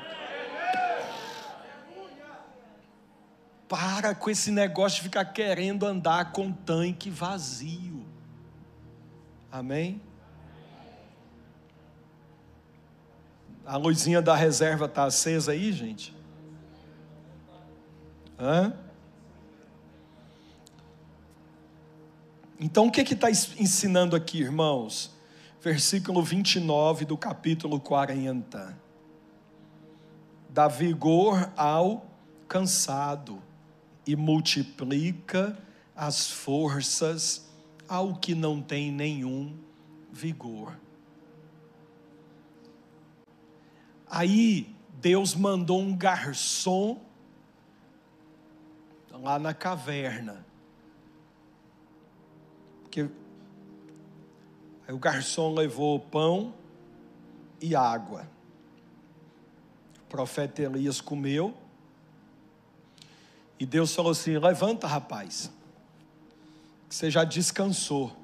[3.68, 8.06] Para com esse negócio de ficar querendo andar com tanque vazio.
[9.52, 10.02] Amém?
[13.66, 16.16] A luzinha da reserva está acesa aí, gente?
[18.40, 18.74] Hã?
[22.60, 25.12] Então, o que está ensinando aqui, irmãos?
[25.60, 28.78] Versículo 29 do capítulo 40.
[30.50, 32.06] Dá vigor ao
[32.48, 33.42] cansado
[34.06, 35.58] e multiplica
[35.96, 37.50] as forças
[37.88, 39.58] ao que não tem nenhum
[40.12, 40.78] vigor.
[44.08, 47.02] Aí Deus mandou um garçom
[49.12, 50.46] lá na caverna.
[52.84, 53.10] Porque
[54.88, 56.54] aí o garçom levou pão
[57.62, 58.28] e água.
[60.04, 61.65] O profeta Elias comeu
[63.60, 65.52] e Deus falou assim: levanta, rapaz.
[66.88, 68.16] que você já descansou.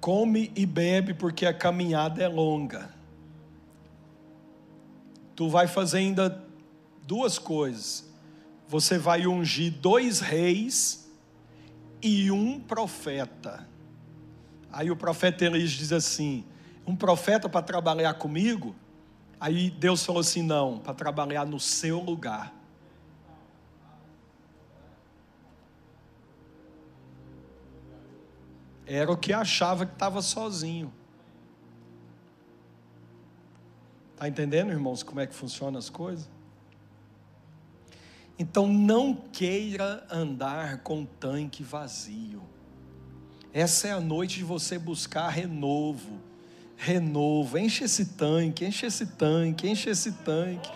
[0.00, 2.90] Come e bebe, porque a caminhada é longa.
[5.34, 6.44] Tu vai fazer ainda
[7.06, 8.04] duas coisas.
[8.68, 11.10] Você vai ungir dois reis
[12.02, 13.66] e um profeta.
[14.70, 16.44] Aí o profeta Elias diz assim:
[16.86, 18.76] um profeta para trabalhar comigo?
[19.40, 22.54] Aí Deus falou assim: não, para trabalhar no seu lugar.
[28.86, 30.92] Era o que achava que estava sozinho.
[34.12, 36.30] Está entendendo, irmãos, como é que funcionam as coisas?
[38.38, 42.42] Então não queira andar com tanque vazio.
[43.52, 46.20] Essa é a noite de você buscar renovo.
[46.76, 50.70] Renovo, enche esse tanque, enche esse tanque, enche esse tanque.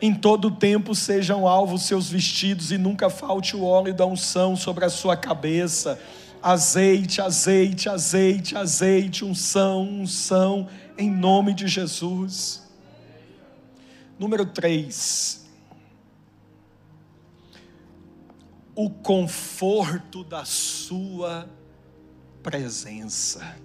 [0.00, 4.84] Em todo tempo sejam alvos seus vestidos e nunca falte o óleo da unção sobre
[4.84, 5.98] a sua cabeça
[6.42, 12.62] azeite, azeite, azeite, azeite, unção, unção, em nome de Jesus.
[14.16, 15.44] Número 3.
[18.76, 21.48] O conforto da Sua
[22.44, 23.56] presença.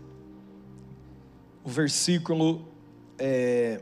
[1.63, 2.67] O versículo
[3.19, 3.81] é,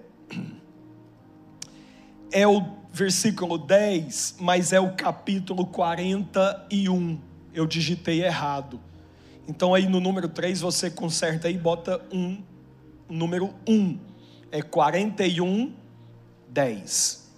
[2.32, 2.62] é o
[2.92, 7.20] versículo 10, mas é o capítulo 41.
[7.54, 8.80] Eu digitei errado.
[9.48, 12.42] Então aí no número 3 você conserta aí e bota um,
[13.10, 13.98] número 1.
[14.52, 15.74] É 41,
[16.50, 17.32] 10.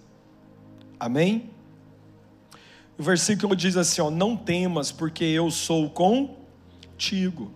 [0.98, 1.50] Amém?
[2.98, 7.50] O versículo diz assim: ó, não temas, porque eu sou contigo.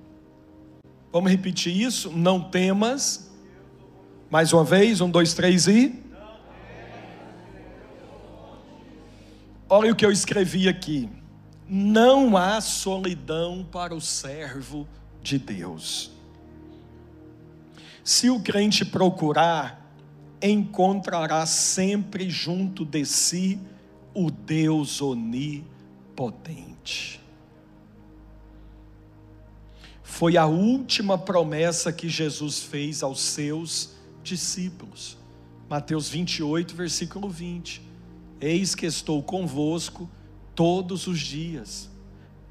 [1.13, 2.11] Vamos repetir isso?
[2.11, 3.31] Não temas.
[4.31, 6.03] Mais uma vez, um, dois, três e.
[9.69, 11.09] Olha o que eu escrevi aqui
[11.69, 14.87] não há solidão para o servo
[15.23, 16.13] de Deus.
[18.05, 19.85] Se o crente procurar,
[20.41, 23.59] encontrará sempre junto de si
[24.15, 25.67] o Deus onipotente.
[30.17, 33.91] Foi a última promessa que Jesus fez aos seus
[34.23, 35.19] discípulos.
[35.69, 37.83] Mateus 28, versículo 20.
[38.41, 40.09] Eis que estou convosco
[40.55, 41.91] todos os dias,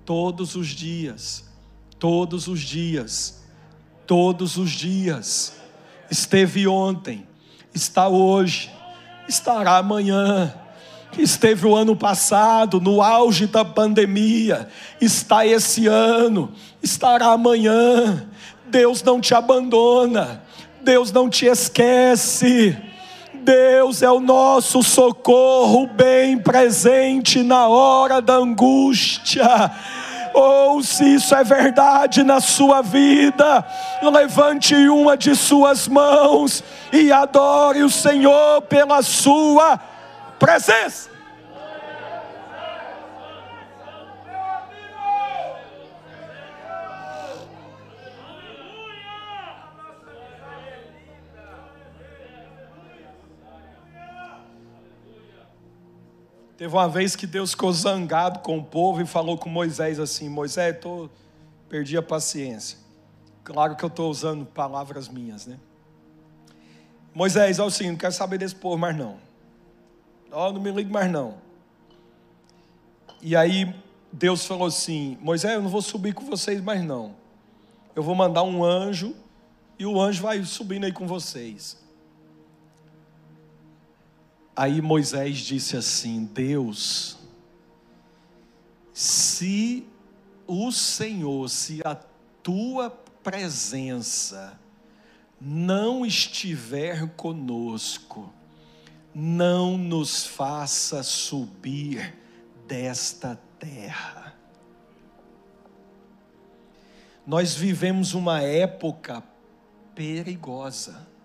[0.05, 1.49] todos os dias,
[1.97, 3.43] todos os dias,
[4.05, 5.55] todos os dias.
[6.11, 7.27] Esteve ontem,
[7.73, 8.71] está hoje,
[9.27, 10.53] estará amanhã.
[11.17, 14.67] Esteve o ano passado, no auge da pandemia,
[14.99, 16.51] está esse ano,
[16.83, 18.27] estará amanhã.
[18.67, 20.41] Deus não te abandona,
[20.81, 22.77] Deus não te esquece.
[23.33, 29.71] Deus é o nosso socorro bem presente na hora da angústia.
[30.33, 33.65] Ou se isso é verdade na sua vida,
[34.01, 39.79] levante uma de suas mãos e adore o Senhor pela sua
[40.39, 41.15] presença.
[56.57, 60.29] Teve uma vez que Deus ficou zangado com o povo e falou com Moisés assim:
[60.29, 61.09] Moisés, tô,
[61.67, 62.77] perdi a paciência.
[63.43, 65.59] Claro que eu estou usando palavras minhas, né?
[67.13, 69.17] Moisés, olha o seguinte, não quero saber desse povo mais não.
[70.35, 71.37] Ó, oh, não me ligue mais não.
[73.21, 73.73] E aí
[74.11, 77.15] Deus falou assim: Moisés, eu não vou subir com vocês mais não.
[77.95, 79.15] Eu vou mandar um anjo
[79.79, 81.81] e o anjo vai subindo aí com vocês.
[84.53, 87.17] Aí Moisés disse assim: Deus,
[88.91, 89.87] se
[90.45, 91.95] o Senhor, se a
[92.43, 94.59] tua presença
[95.39, 98.34] não estiver conosco,
[99.15, 102.13] não nos faça subir
[102.67, 104.35] desta terra.
[107.25, 109.23] Nós vivemos uma época
[109.95, 111.15] perigosa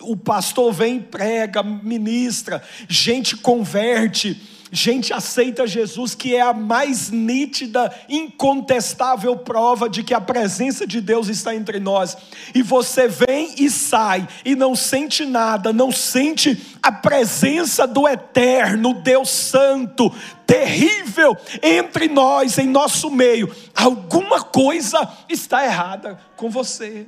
[0.00, 4.40] O pastor vem, prega, ministra, gente converte,
[4.74, 11.00] gente aceita Jesus, que é a mais nítida, incontestável prova de que a presença de
[11.00, 12.16] Deus está entre nós.
[12.54, 18.94] E você vem e sai, e não sente nada, não sente a presença do eterno
[18.94, 20.12] Deus Santo,
[20.44, 23.54] terrível, entre nós, em nosso meio.
[23.74, 27.06] Alguma coisa está errada com você.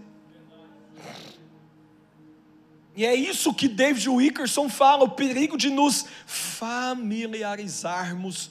[2.97, 8.51] E é isso que David Wickerson fala: o perigo de nos familiarizarmos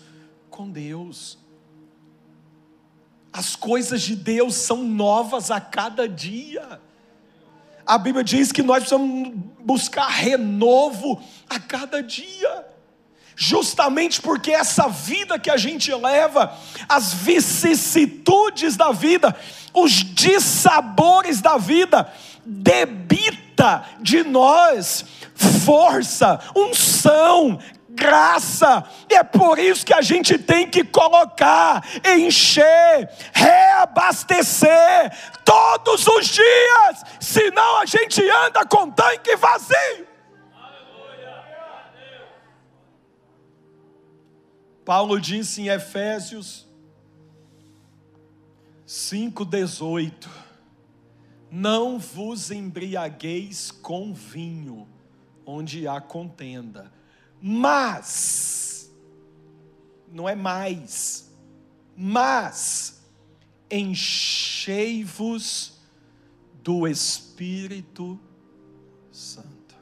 [0.52, 1.40] com Deus.
[3.34, 6.80] As coisas de Deus são novas a cada dia.
[7.86, 12.66] A Bíblia diz que nós precisamos buscar renovo a cada dia.
[13.36, 19.38] Justamente porque essa vida que a gente leva, as vicissitudes da vida,
[19.74, 22.10] os dissabores da vida,
[22.46, 23.45] debitam
[24.00, 25.06] de nós
[25.66, 27.60] força, unção,
[27.90, 35.12] graça, e é por isso que a gente tem que colocar, encher, reabastecer
[35.44, 40.16] todos os dias, senão a gente anda com tanque vazio.
[44.84, 46.68] Paulo disse em Efésios
[48.88, 50.28] 5,18:
[51.56, 54.86] não vos embriagueis com vinho,
[55.46, 56.92] onde há contenda,
[57.42, 58.94] mas,
[60.12, 61.34] não é mais,
[61.96, 63.02] mas,
[63.72, 64.60] enchei-vos
[66.62, 68.20] do Espírito
[69.10, 69.78] Santo.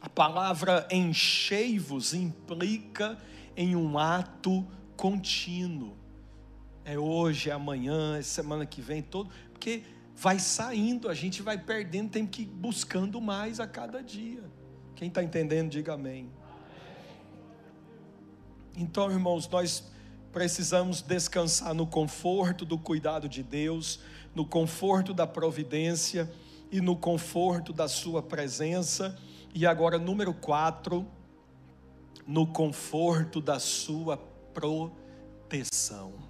[0.00, 3.18] A palavra enchei-vos implica
[3.54, 4.66] em um ato
[4.96, 5.94] contínuo
[6.86, 9.82] é hoje, é amanhã, é semana que vem, todo, porque
[10.14, 14.44] vai saindo, a gente vai perdendo, tem que ir buscando mais a cada dia.
[14.94, 16.30] Quem está entendendo, diga amém.
[18.76, 19.90] Então, irmãos, nós
[20.32, 23.98] precisamos descansar no conforto do cuidado de Deus,
[24.32, 26.32] no conforto da providência
[26.70, 29.18] e no conforto da Sua presença.
[29.52, 31.04] E agora, número quatro,
[32.24, 34.16] no conforto da Sua
[34.54, 36.25] proteção.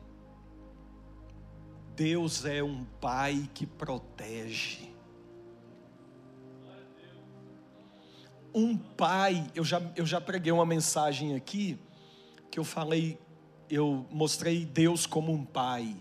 [1.96, 4.90] Deus é um pai que protege.
[8.54, 11.78] Um pai, eu já, eu já preguei uma mensagem aqui,
[12.50, 13.18] que eu falei,
[13.70, 15.96] eu mostrei Deus como um pai.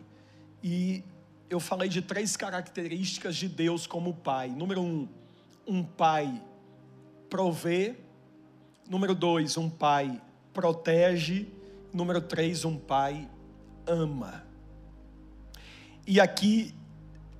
[0.62, 1.02] E
[1.50, 4.50] eu falei de três características de Deus como pai.
[4.50, 5.08] Número um,
[5.66, 6.44] um pai
[7.30, 7.96] provê.
[8.90, 10.22] Número dois, um pai
[10.54, 11.48] protege.
[11.94, 13.30] Número três, um pai
[13.88, 14.46] ama.
[16.08, 16.76] E aqui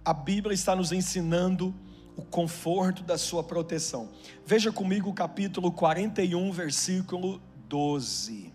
[0.04, 1.74] a Bíblia está nos ensinando
[2.16, 4.10] o conforto da sua proteção.
[4.46, 8.52] Veja comigo o capítulo 41, versículo 12.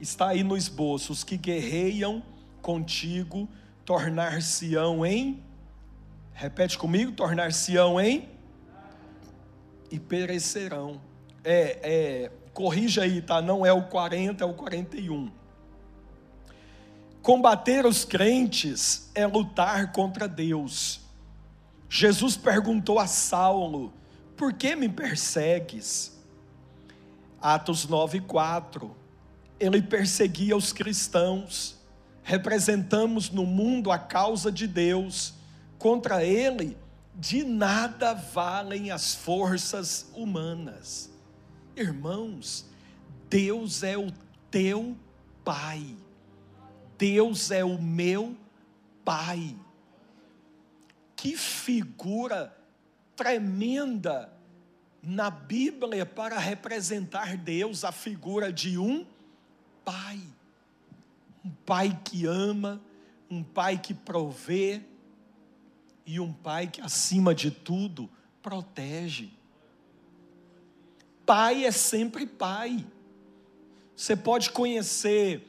[0.00, 2.22] Está aí no esboço: os que guerreiam
[2.62, 3.48] contigo
[3.84, 5.42] tornar-se-ão em.
[6.32, 8.28] Repete comigo: tornar-se-ão em.
[9.90, 11.00] E perecerão.
[11.42, 13.42] É, é, corrija aí, tá?
[13.42, 15.43] Não é o 40, é o 41.
[17.24, 21.00] Combater os crentes é lutar contra Deus.
[21.88, 23.94] Jesus perguntou a Saulo:
[24.36, 26.20] Por que me persegues?
[27.40, 28.94] Atos 9:4.
[29.58, 31.80] Ele perseguia os cristãos.
[32.22, 35.32] Representamos no mundo a causa de Deus.
[35.78, 36.76] Contra ele,
[37.14, 41.08] de nada valem as forças humanas.
[41.74, 42.66] Irmãos,
[43.30, 44.12] Deus é o
[44.50, 44.94] teu
[45.42, 46.03] Pai.
[47.04, 48.34] Deus é o meu
[49.04, 49.54] Pai.
[51.14, 52.56] Que figura
[53.14, 54.32] tremenda
[55.02, 59.06] na Bíblia para representar Deus, a figura de um
[59.84, 60.18] Pai.
[61.44, 62.80] Um Pai que ama,
[63.30, 64.80] um Pai que provê
[66.06, 68.08] e um Pai que, acima de tudo,
[68.42, 69.30] protege.
[71.26, 72.82] Pai é sempre Pai.
[73.94, 75.46] Você pode conhecer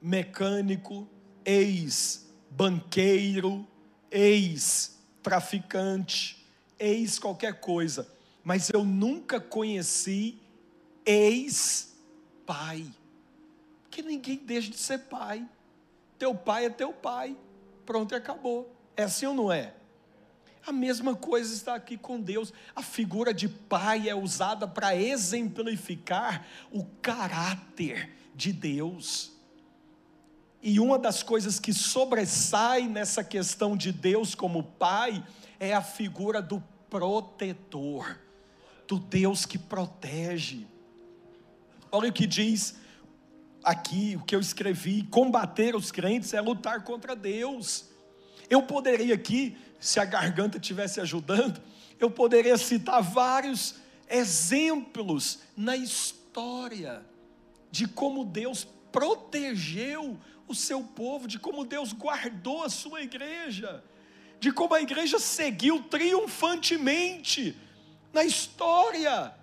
[0.00, 1.06] ex-mecânico,
[1.44, 3.68] ex-banqueiro,
[4.10, 6.42] ex-traficante,
[6.78, 8.10] ex qualquer coisa,
[8.42, 10.40] mas eu nunca conheci
[11.04, 12.86] ex-pai.
[13.82, 15.46] Porque ninguém deixa de ser pai.
[16.18, 17.36] Teu pai é teu pai.
[17.84, 18.74] Pronto e acabou.
[18.96, 19.74] É assim ou não é?
[20.66, 22.52] A mesma coisa está aqui com Deus.
[22.74, 29.39] A figura de pai é usada para exemplificar o caráter de Deus.
[30.62, 35.24] E uma das coisas que sobressai nessa questão de Deus como pai
[35.58, 38.18] é a figura do protetor,
[38.86, 40.66] do Deus que protege.
[41.90, 42.74] Olha o que diz
[43.64, 47.86] aqui, o que eu escrevi: combater os crentes é lutar contra Deus.
[48.50, 51.60] Eu poderia aqui, se a garganta estivesse ajudando,
[51.98, 53.76] eu poderia citar vários
[54.08, 57.02] exemplos na história
[57.70, 60.18] de como Deus protegeu
[60.50, 63.82] o seu povo, de como Deus guardou a sua igreja,
[64.38, 67.56] de como a igreja seguiu triunfantemente
[68.12, 69.34] na história,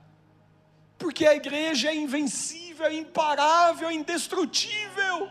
[0.97, 5.29] porque a igreja é invencível, é imparável, é indestrutível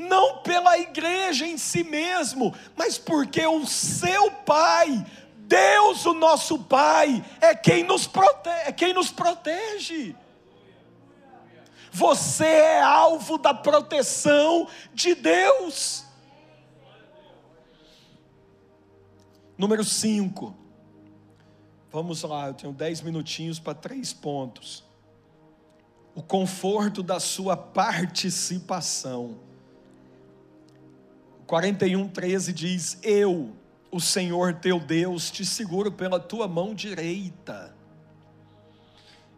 [0.00, 5.04] não pela igreja em si mesmo, mas porque o seu Pai,
[5.36, 8.62] Deus, o nosso Pai, é quem nos protege.
[8.66, 10.16] É quem nos protege.
[11.92, 16.04] Você é alvo da proteção de Deus.
[19.58, 20.56] Número 5.
[21.92, 24.84] Vamos lá, eu tenho dez minutinhos para três pontos.
[26.14, 29.38] O conforto da sua participação.
[31.46, 33.56] 41, 13 diz: Eu,
[33.90, 37.74] o Senhor teu Deus, te seguro pela tua mão direita.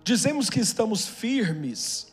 [0.04, 2.11] Dizemos que estamos firmes,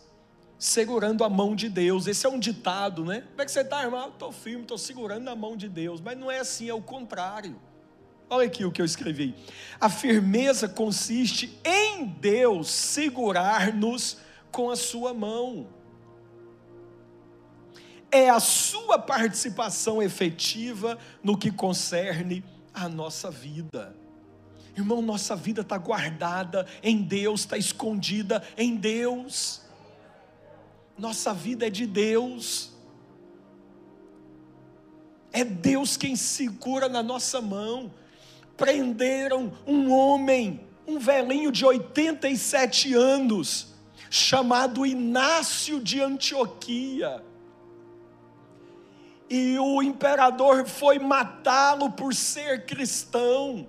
[0.60, 2.06] segurando a mão de Deus.
[2.06, 3.22] Esse é um ditado, né?
[3.22, 4.10] Como é que você está, irmão?
[4.10, 6.00] Estou firme, estou segurando a mão de Deus.
[6.02, 7.60] Mas não é assim, é o contrário.
[8.30, 9.34] Olha aqui o que eu escrevi.
[9.80, 14.18] A firmeza consiste em Deus segurar-nos
[14.52, 15.68] com a sua mão
[18.12, 22.44] é a sua participação efetiva no que concerne
[22.74, 23.96] a nossa vida.
[24.76, 29.62] Irmão, nossa vida está guardada em Deus, está escondida em Deus.
[31.00, 32.72] Nossa vida é de Deus.
[35.32, 37.92] É Deus quem segura na nossa mão.
[38.58, 43.74] Prenderam um homem, um velhinho de 87 anos,
[44.10, 47.24] chamado Inácio de Antioquia
[49.30, 53.68] e o imperador foi matá-lo por ser cristão.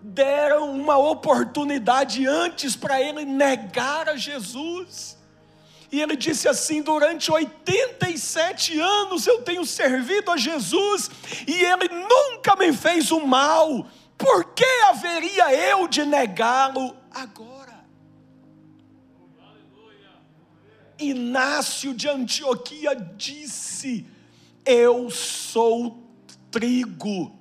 [0.00, 5.18] Deram uma oportunidade antes para ele negar a Jesus.
[5.94, 11.08] E ele disse assim: durante 87 anos eu tenho servido a Jesus
[11.46, 13.86] e ele nunca me fez o mal,
[14.18, 17.84] por que haveria eu de negá-lo agora?
[20.98, 24.04] Inácio de Antioquia disse:
[24.66, 26.02] eu sou
[26.50, 27.38] trigo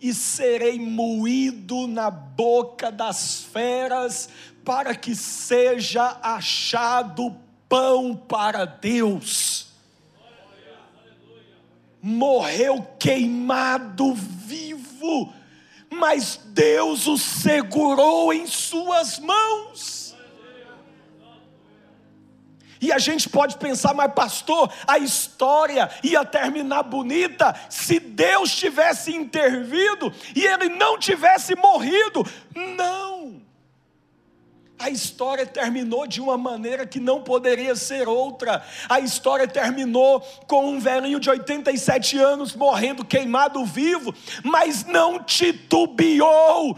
[0.00, 4.30] e serei moído na boca das feras,
[4.64, 7.41] para que seja achado
[7.72, 9.68] pão para Deus.
[12.02, 15.32] Morreu queimado vivo,
[15.88, 20.14] mas Deus o segurou em Suas mãos.
[22.78, 29.16] E a gente pode pensar, mas pastor, a história ia terminar bonita se Deus tivesse
[29.16, 32.22] intervido e ele não tivesse morrido.
[32.54, 33.31] Não
[34.82, 38.64] a história terminou de uma maneira que não poderia ser outra.
[38.88, 44.12] A história terminou com um velhinho de 87 anos morrendo queimado vivo,
[44.42, 46.76] mas não titubeou,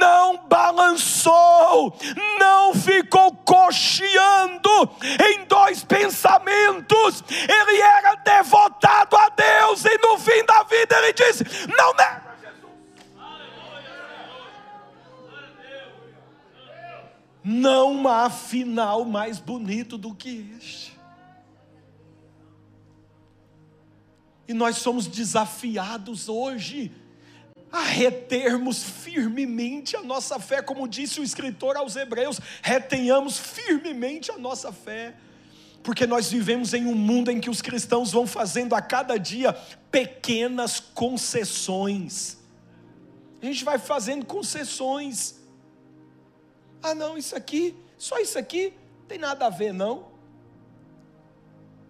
[0.00, 1.94] não balançou,
[2.38, 4.90] não ficou cocheando
[5.30, 7.22] em dois pensamentos.
[7.30, 11.44] Ele era devotado a Deus e no fim da vida ele disse:
[11.76, 12.31] Não nega
[17.44, 20.92] Não há final mais bonito do que este.
[24.46, 26.92] E nós somos desafiados hoje
[27.72, 34.36] a retermos firmemente a nossa fé, como disse o escritor aos Hebreus: retenhamos firmemente a
[34.36, 35.14] nossa fé,
[35.82, 39.52] porque nós vivemos em um mundo em que os cristãos vão fazendo a cada dia
[39.90, 42.36] pequenas concessões.
[43.40, 45.41] A gente vai fazendo concessões.
[46.82, 48.74] Ah, não, isso aqui, só isso aqui,
[49.06, 50.10] tem nada a ver, não.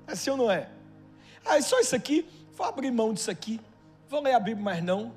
[0.07, 0.69] É assim ou não é?
[1.45, 3.61] Ah, só isso aqui, vou abrir mão disso aqui,
[4.09, 5.15] vou ler a Bíblia, mas não.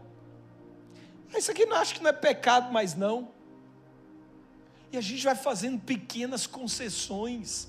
[1.33, 3.29] Ah, isso aqui não acho que não é pecado, mas não.
[4.91, 7.67] E a gente vai fazendo pequenas concessões.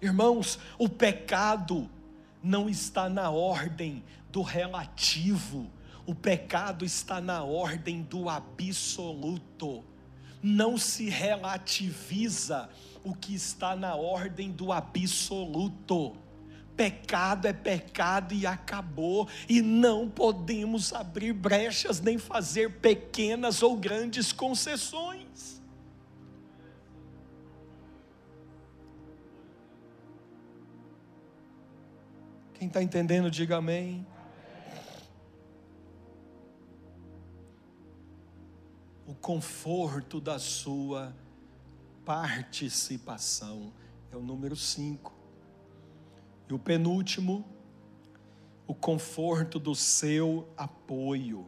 [0.00, 1.90] Irmãos, o pecado
[2.42, 5.70] não está na ordem do relativo,
[6.06, 9.84] o pecado está na ordem do absoluto.
[10.42, 12.68] Não se relativiza
[13.04, 16.16] o que está na ordem do absoluto.
[16.76, 24.32] Pecado é pecado e acabou, e não podemos abrir brechas nem fazer pequenas ou grandes
[24.32, 25.60] concessões.
[32.54, 34.06] Quem está entendendo, diga amém.
[39.10, 41.12] O conforto da sua
[42.04, 43.72] participação
[44.08, 45.12] é o número 5.
[46.48, 47.44] E o penúltimo,
[48.68, 51.44] o conforto do seu apoio.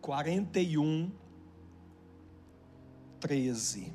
[0.00, 1.12] 41,
[3.20, 3.92] 13.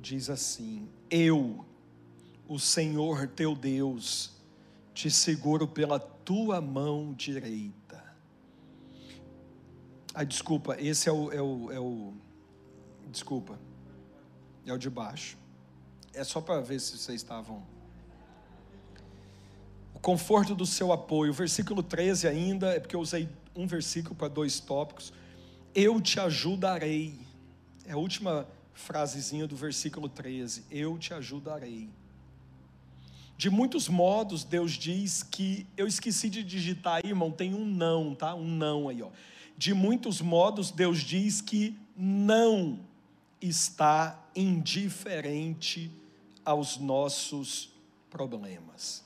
[0.00, 1.62] Diz assim: Eu,
[2.48, 4.34] o Senhor teu Deus,
[4.94, 7.85] te seguro pela tua mão direita.
[10.18, 12.14] Ah, desculpa, esse é o, é o, é o
[13.12, 13.58] desculpa,
[14.64, 15.36] é o de baixo.
[16.14, 17.62] É só para ver se vocês estavam
[19.92, 21.32] o conforto do seu apoio.
[21.32, 25.12] O versículo 13 ainda, é porque eu usei um versículo para dois tópicos.
[25.74, 27.20] Eu te ajudarei.
[27.84, 30.64] É a última frasezinha do versículo 13.
[30.70, 31.90] Eu te ajudarei.
[33.36, 35.66] De muitos modos, Deus diz que.
[35.76, 38.34] Eu esqueci de digitar aí, irmão, tem um não, tá?
[38.34, 39.10] Um não aí, ó.
[39.56, 42.80] De muitos modos, Deus diz que não
[43.40, 45.90] está indiferente
[46.44, 47.70] aos nossos
[48.10, 49.04] problemas.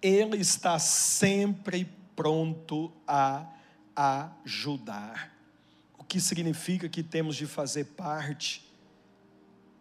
[0.00, 3.46] Ele está sempre pronto a
[3.96, 5.34] ajudar.
[5.98, 8.64] O que significa que temos de fazer parte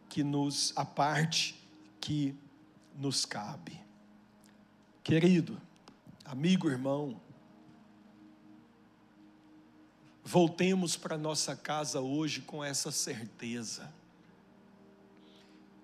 [0.09, 1.55] que nos a parte
[1.99, 2.33] que
[2.97, 3.79] nos cabe.
[5.03, 5.61] Querido,
[6.25, 7.21] amigo, irmão,
[10.27, 13.89] voltemos para nossa casa hoje com essa certeza.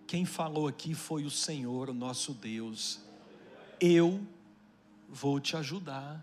[0.06, 3.00] Quem falou aqui foi o Senhor, o nosso Deus
[3.80, 4.22] eu
[5.10, 6.22] vou te ajudar.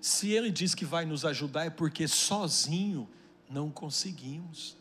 [0.00, 3.08] Se ele diz que vai nos ajudar, é porque sozinho
[3.48, 4.76] não conseguimos.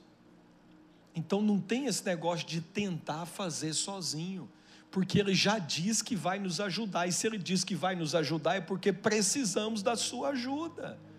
[1.13, 4.49] Então não tem esse negócio de tentar fazer sozinho,
[4.89, 8.15] porque ele já diz que vai nos ajudar, e se ele diz que vai nos
[8.15, 11.10] ajudar, é porque precisamos da sua ajuda.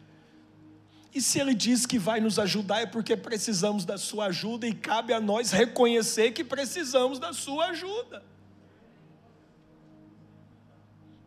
[1.14, 4.74] E se ele diz que vai nos ajudar, é porque precisamos da sua ajuda, e
[4.74, 8.22] cabe a nós reconhecer que precisamos da sua ajuda.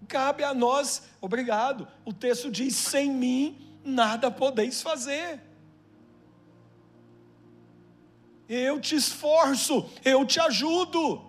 [0.05, 1.87] cabe a nós, obrigado.
[2.05, 5.41] O texto diz: sem mim nada podeis fazer.
[8.47, 11.21] Eu te esforço, eu te ajudo.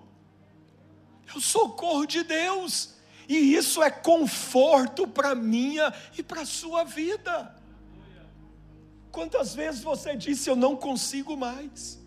[1.34, 2.94] O socorro de Deus.
[3.28, 7.56] E isso é conforto para minha e para a sua vida.
[9.16, 11.98] Quantas vezes você disse eu não consigo mais?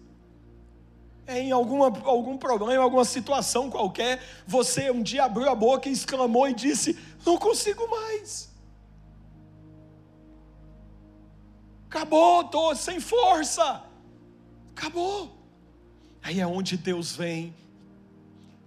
[1.26, 5.92] É em alguma, algum problema, alguma situação qualquer, você um dia abriu a boca e
[5.92, 6.96] exclamou e disse:
[7.26, 8.52] Não consigo mais.
[11.88, 13.84] Acabou, estou sem força.
[14.76, 15.36] Acabou.
[16.22, 17.56] Aí é onde Deus vem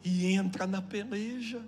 [0.02, 1.62] e entra na peleja.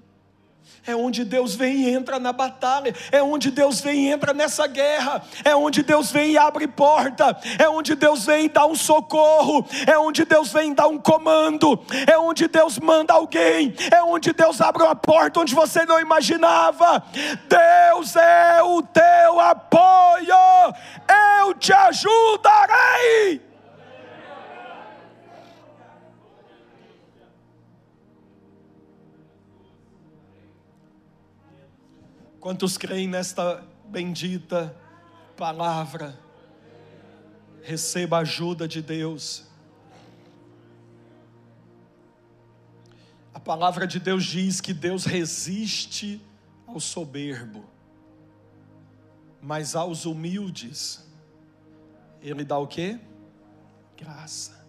[0.87, 4.67] É onde Deus vem e entra na batalha, é onde Deus vem e entra nessa
[4.67, 8.75] guerra, é onde Deus vem e abre porta, é onde Deus vem e dá um
[8.75, 14.03] socorro, é onde Deus vem e dá um comando, é onde Deus manda alguém, é
[14.03, 17.03] onde Deus abre uma porta onde você não imaginava.
[17.49, 20.35] Deus é o teu apoio,
[21.41, 23.54] eu te ajudarei.
[32.45, 34.77] Quantos creem nesta bendita
[35.35, 36.15] palavra?
[37.63, 39.47] Receba a ajuda de Deus.
[43.33, 46.21] A palavra de Deus diz que Deus resiste
[46.67, 47.65] ao soberbo,
[49.41, 51.03] mas aos humildes,
[52.21, 53.01] Ele dá o quê?
[53.97, 54.69] Graça.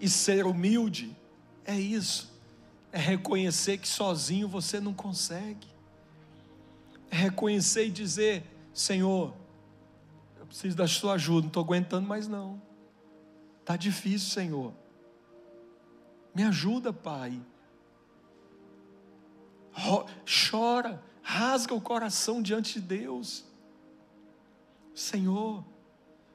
[0.00, 1.16] E ser humilde
[1.64, 2.29] é isso,
[2.92, 5.68] é reconhecer que sozinho você não consegue,
[7.10, 9.34] é reconhecer e dizer: Senhor,
[10.38, 12.60] eu preciso da sua ajuda, não estou aguentando mais não,
[13.60, 14.72] está difícil, Senhor,
[16.34, 17.40] me ajuda, Pai.
[20.50, 23.44] Chora, rasga o coração diante de Deus.
[24.94, 25.64] Senhor,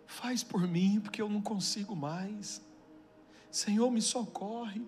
[0.06, 2.62] faz por mim, porque eu não consigo mais.
[3.52, 4.82] Senhor, me socorre.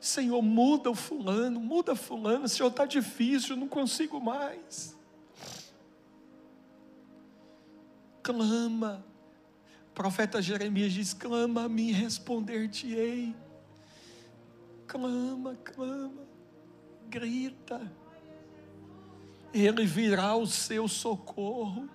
[0.00, 2.48] Senhor, muda o fulano, muda fulano.
[2.48, 4.96] Senhor, está difícil, não consigo mais.
[8.22, 9.04] Clama.
[9.88, 13.34] O profeta Jeremias diz: clama a mim, responder-te-ei.
[14.86, 16.26] Clama, clama,
[17.08, 17.90] grita.
[19.52, 21.88] Ele virá o seu socorro.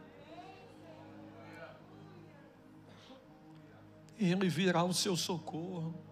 [4.19, 6.06] Ele virá o seu socorro.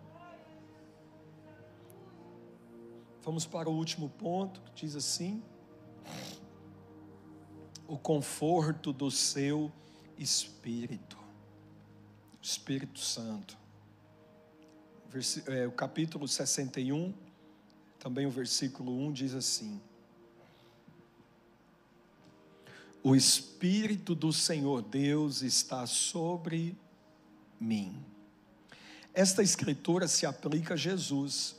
[3.25, 5.41] Vamos para o último ponto, que diz assim:
[7.87, 9.71] o conforto do seu
[10.15, 11.17] espírito,
[12.39, 13.57] Espírito Santo.
[15.47, 17.11] É, o capítulo 61,
[17.97, 19.81] também o versículo 1 diz assim:
[23.01, 26.77] O Espírito do Senhor Deus está sobre
[27.59, 28.05] mim.
[29.15, 31.55] Esta escritura se aplica a Jesus,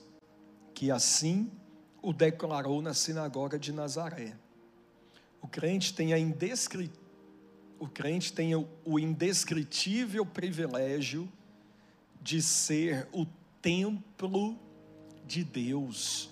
[0.77, 1.51] que assim
[2.03, 4.37] o declarou na sinagoga de Nazaré.
[5.41, 6.93] O crente tem a indescri...
[7.79, 11.33] o crente tem o indescritível privilégio
[12.21, 13.25] de ser o
[13.63, 14.59] templo
[15.27, 16.29] de Deus,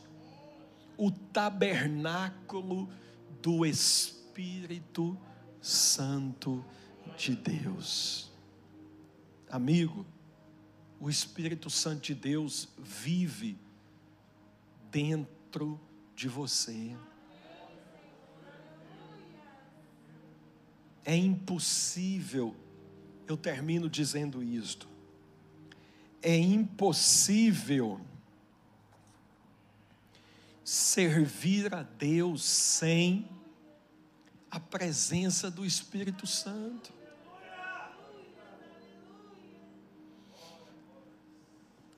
[0.98, 2.90] o tabernáculo
[3.40, 5.18] do Espírito
[5.62, 6.62] Santo
[7.16, 8.30] de Deus.
[9.48, 10.04] Amigo,
[11.00, 13.64] o Espírito Santo de Deus vive
[14.94, 15.80] dentro
[16.14, 16.96] de você.
[21.04, 22.54] É impossível,
[23.26, 24.88] eu termino dizendo isto,
[26.22, 28.00] é impossível
[30.62, 33.28] servir a Deus sem
[34.48, 36.92] a presença do Espírito Santo.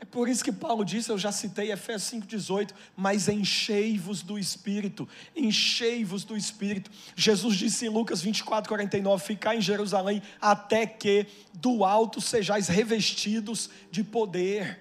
[0.04, 6.22] Por isso que Paulo disse, eu já citei Efésios 5,18, mas enchei-vos do Espírito, enchei-vos
[6.22, 6.90] do Espírito.
[7.14, 13.70] Jesus disse em Lucas 24, 49: Ficai em Jerusalém até que do alto sejais revestidos
[13.90, 14.80] de poder.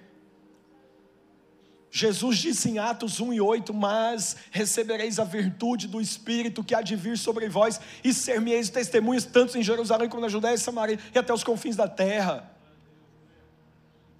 [1.89, 6.81] Jesus disse em Atos 1 e 8: Mas recebereis a virtude do Espírito que há
[6.81, 10.99] de vir sobre vós, e ser-me-eis testemunhas, tanto em Jerusalém como na Judéia e Samaria
[11.13, 12.54] e até os confins da terra.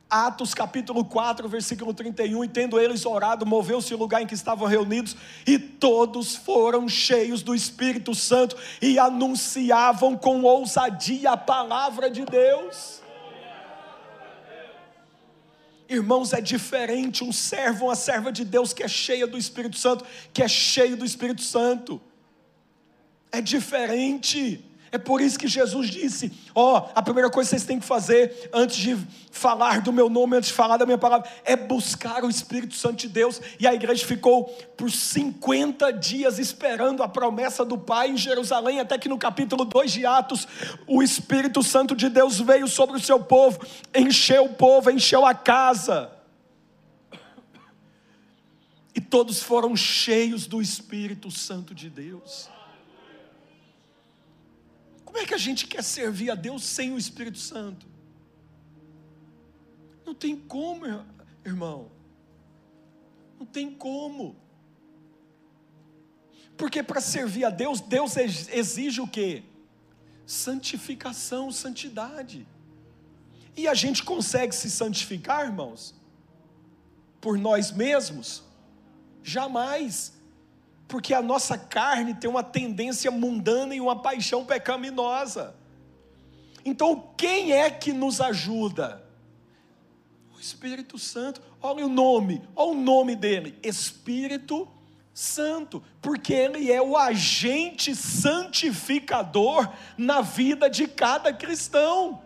[0.09, 4.67] Atos capítulo 4, versículo 31, e tendo eles orado, moveu-se o lugar em que estavam
[4.67, 5.15] reunidos,
[5.47, 13.01] e todos foram cheios do Espírito Santo e anunciavam com ousadia a palavra de Deus.
[15.87, 20.05] Irmãos, é diferente um servo, uma serva de Deus que é cheia do Espírito Santo,
[20.33, 22.01] que é cheio do Espírito Santo.
[23.31, 24.63] É diferente.
[24.95, 27.85] É por isso que Jesus disse: Ó, oh, a primeira coisa que vocês têm que
[27.85, 28.97] fazer antes de
[29.29, 32.99] falar do meu nome, antes de falar da minha palavra, é buscar o Espírito Santo
[32.99, 33.41] de Deus.
[33.59, 34.45] E a igreja ficou
[34.77, 39.91] por 50 dias esperando a promessa do Pai em Jerusalém, até que no capítulo 2
[39.91, 40.47] de Atos,
[40.87, 43.59] o Espírito Santo de Deus veio sobre o seu povo,
[43.93, 46.09] encheu o povo, encheu a casa.
[48.95, 52.54] E todos foram cheios do Espírito Santo de Deus.
[55.35, 57.85] A gente quer servir a Deus sem o Espírito Santo?
[60.05, 60.85] Não tem como,
[61.43, 61.91] irmão.
[63.37, 64.37] Não tem como.
[66.55, 69.43] Porque para servir a Deus, Deus exige o quê?
[70.25, 72.47] Santificação, santidade.
[73.57, 75.93] E a gente consegue se santificar, irmãos?
[77.19, 78.41] Por nós mesmos?
[79.21, 80.14] Jamais
[80.87, 85.55] porque a nossa carne tem uma tendência mundana e uma paixão pecaminosa.
[86.63, 89.03] Então, quem é que nos ajuda?
[90.35, 91.41] O Espírito Santo.
[91.61, 94.67] Olha o nome, olha o nome dele: Espírito
[95.13, 102.21] Santo, porque ele é o agente santificador na vida de cada cristão.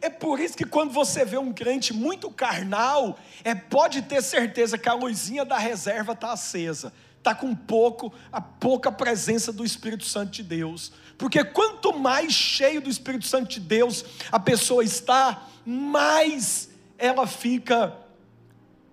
[0.00, 4.78] É por isso que quando você vê um crente muito carnal, é pode ter certeza
[4.78, 10.04] que a luzinha da reserva está acesa, está com pouco, a pouca presença do Espírito
[10.04, 10.92] Santo de Deus.
[11.16, 17.96] Porque quanto mais cheio do Espírito Santo de Deus a pessoa está, mais ela fica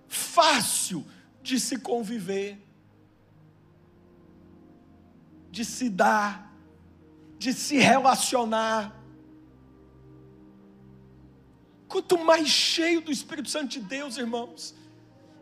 [0.08, 1.06] fácil
[1.42, 2.58] de se conviver,
[5.50, 6.52] de se dar,
[7.38, 8.95] de se relacionar.
[11.96, 14.74] Quanto mais cheio do Espírito Santo de Deus, irmãos,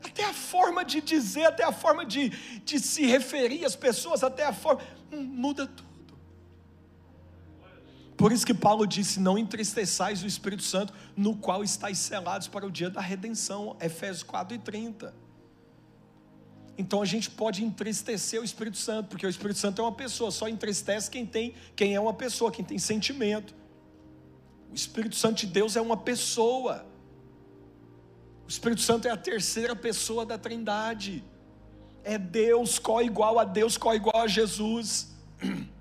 [0.01, 2.29] até a forma de dizer, até a forma de,
[2.61, 4.81] de se referir às pessoas, até a forma,
[5.11, 6.17] hum, muda tudo.
[8.17, 12.65] Por isso que Paulo disse: Não entristeçais o Espírito Santo, no qual estáis selados para
[12.65, 13.77] o dia da redenção.
[13.81, 15.13] Efésios 4 e 30.
[16.79, 20.31] Então a gente pode entristecer o Espírito Santo, porque o Espírito Santo é uma pessoa,
[20.31, 23.64] só entristece quem tem, quem é uma pessoa, quem tem sentimento.
[24.71, 26.87] O Espírito Santo de Deus é uma pessoa.
[28.47, 31.25] O Espírito Santo é a terceira pessoa da Trindade.
[32.03, 35.09] É Deus co igual a Deus, co igual a Jesus.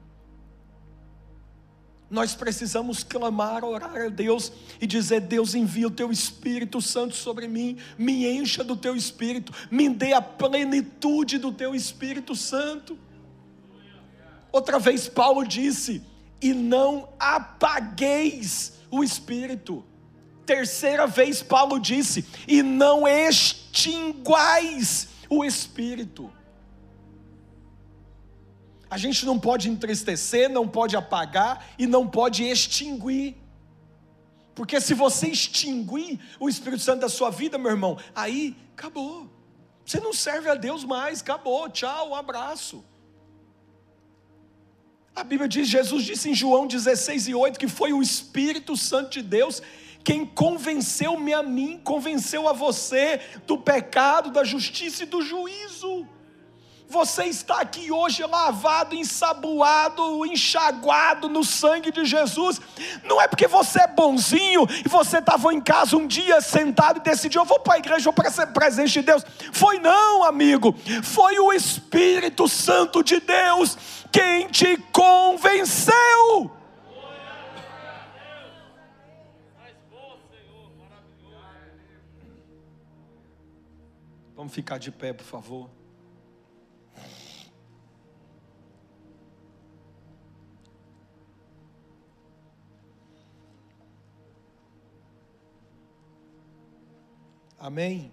[2.10, 7.48] Nós precisamos clamar, orar a Deus e dizer: Deus, envia o teu Espírito Santo sobre
[7.48, 12.98] mim, me encha do teu Espírito, me dê a plenitude do teu Espírito Santo.
[14.52, 16.04] Outra vez, Paulo disse:
[16.44, 19.84] E não apagueis o Espírito.
[20.46, 26.30] Terceira vez, Paulo disse: E não extinguais o Espírito.
[28.90, 33.38] A gente não pode entristecer, não pode apagar e não pode extinguir.
[34.54, 39.28] Porque se você extinguir o Espírito Santo da sua vida, meu irmão, aí acabou.
[39.86, 41.70] Você não serve a Deus mais, acabou.
[41.70, 42.84] Tchau, um abraço.
[45.16, 49.12] A Bíblia diz, Jesus disse em João 16 e 8 que foi o Espírito Santo
[49.12, 49.62] de Deus
[50.04, 56.06] quem convenceu-me a mim, convenceu a você do pecado, da justiça e do juízo.
[56.94, 62.62] Você está aqui hoje lavado, ensaboado, enxaguado no sangue de Jesus.
[63.04, 67.02] Não é porque você é bonzinho e você estava em casa um dia sentado e
[67.02, 69.26] decidiu: eu vou para a igreja, vou para ser presente de Deus.
[69.52, 70.76] Foi não, amigo.
[71.02, 73.76] Foi o Espírito Santo de Deus
[74.12, 76.52] quem te convenceu.
[84.36, 85.83] Vamos ficar de pé, por favor.
[97.64, 98.12] Amém?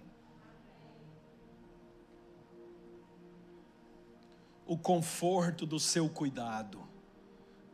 [4.65, 6.81] O conforto do seu cuidado,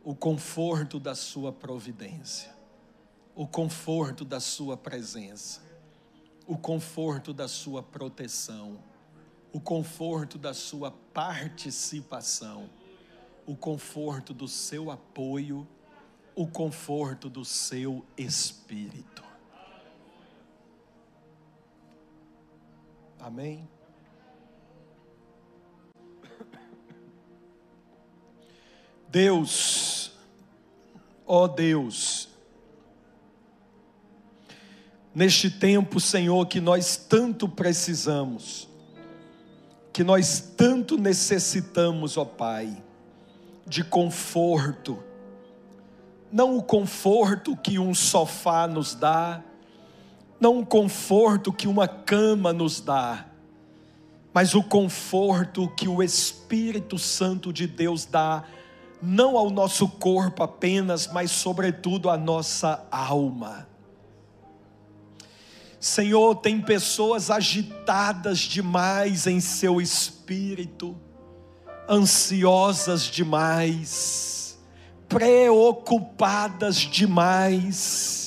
[0.03, 2.51] o conforto da sua providência,
[3.35, 5.61] o conforto da sua presença,
[6.47, 8.83] o conforto da sua proteção,
[9.53, 12.71] o conforto da sua participação,
[13.45, 15.67] o conforto do seu apoio,
[16.33, 19.26] o conforto do seu espírito.
[23.19, 23.67] Amém?
[29.09, 30.11] Deus,
[31.25, 32.29] ó Deus,
[35.15, 38.67] neste tempo, Senhor, que nós tanto precisamos,
[39.91, 42.83] que nós tanto necessitamos, ó Pai,
[43.65, 45.01] de conforto,
[46.31, 49.41] não o conforto que um sofá nos dá,
[50.39, 53.25] não o conforto que uma cama nos dá,
[54.33, 58.43] mas o conforto que o Espírito Santo de Deus dá,
[59.01, 63.67] não ao nosso corpo apenas, mas sobretudo à nossa alma.
[65.79, 70.95] Senhor, tem pessoas agitadas demais em seu espírito,
[71.87, 74.59] ansiosas demais,
[75.07, 78.26] preocupadas demais,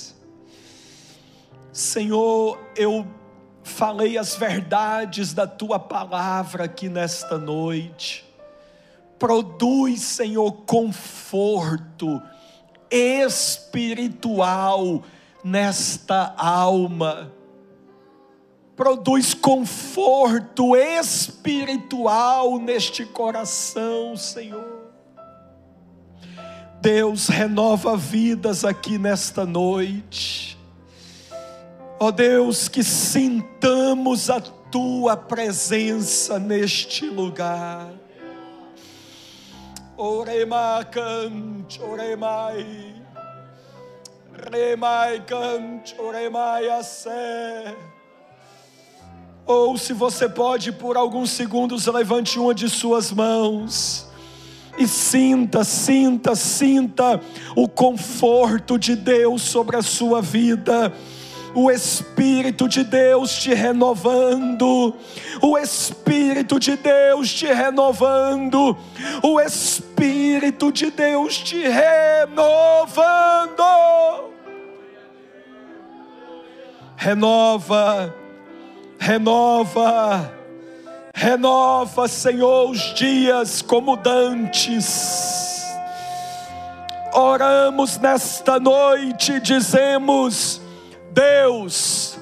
[1.81, 3.07] Senhor, eu
[3.63, 8.23] falei as verdades da tua palavra aqui nesta noite.
[9.19, 12.21] Produz, Senhor, conforto
[12.91, 15.03] espiritual
[15.43, 17.33] nesta alma.
[18.77, 24.91] Produz conforto espiritual neste coração, Senhor.
[26.83, 30.60] Deus renova vidas aqui nesta noite
[32.03, 37.93] Ó oh Deus, que sintamos a tua presença neste lugar.
[39.99, 42.95] Orema cante, oremai.
[44.51, 47.77] Remai canto, remai sé.
[49.45, 54.09] Ou se você pode, por alguns segundos, levante uma de suas mãos
[54.79, 57.21] e sinta, sinta, sinta
[57.55, 60.91] o conforto de Deus sobre a sua vida
[61.55, 64.95] o Espírito de Deus te renovando,
[65.41, 68.77] o Espírito de Deus te renovando,
[69.23, 73.11] o Espírito de Deus te renovando.
[76.97, 78.15] Renova,
[78.99, 80.33] renova,
[81.15, 85.65] renova, Senhor, os dias como dantes.
[87.13, 90.61] Oramos nesta noite, dizemos:
[91.11, 92.19] Deus,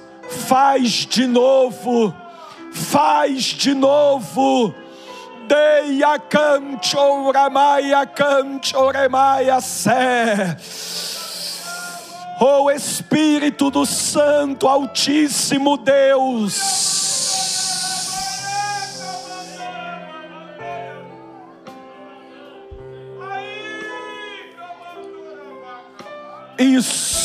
[0.47, 2.15] faz de novo,
[2.73, 4.75] faz de novo.
[5.47, 10.57] Deia canto, ramaia canto, remaia sé.
[12.41, 16.89] Oh Espírito do Santo Altíssimo Deus.
[26.59, 27.18] Isso.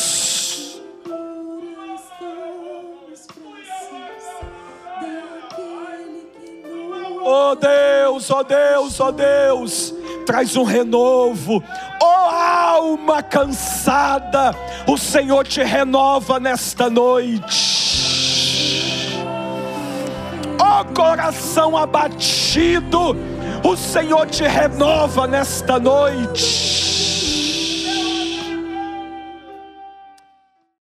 [7.36, 9.92] Oh Deus, oh Deus, oh Deus,
[10.24, 11.64] traz um renovo,
[12.00, 14.54] alma cansada,
[14.86, 18.04] o Senhor te renova nesta noite.
[20.60, 23.16] Oh, coração abatido,
[23.64, 26.73] o Senhor te renova nesta noite.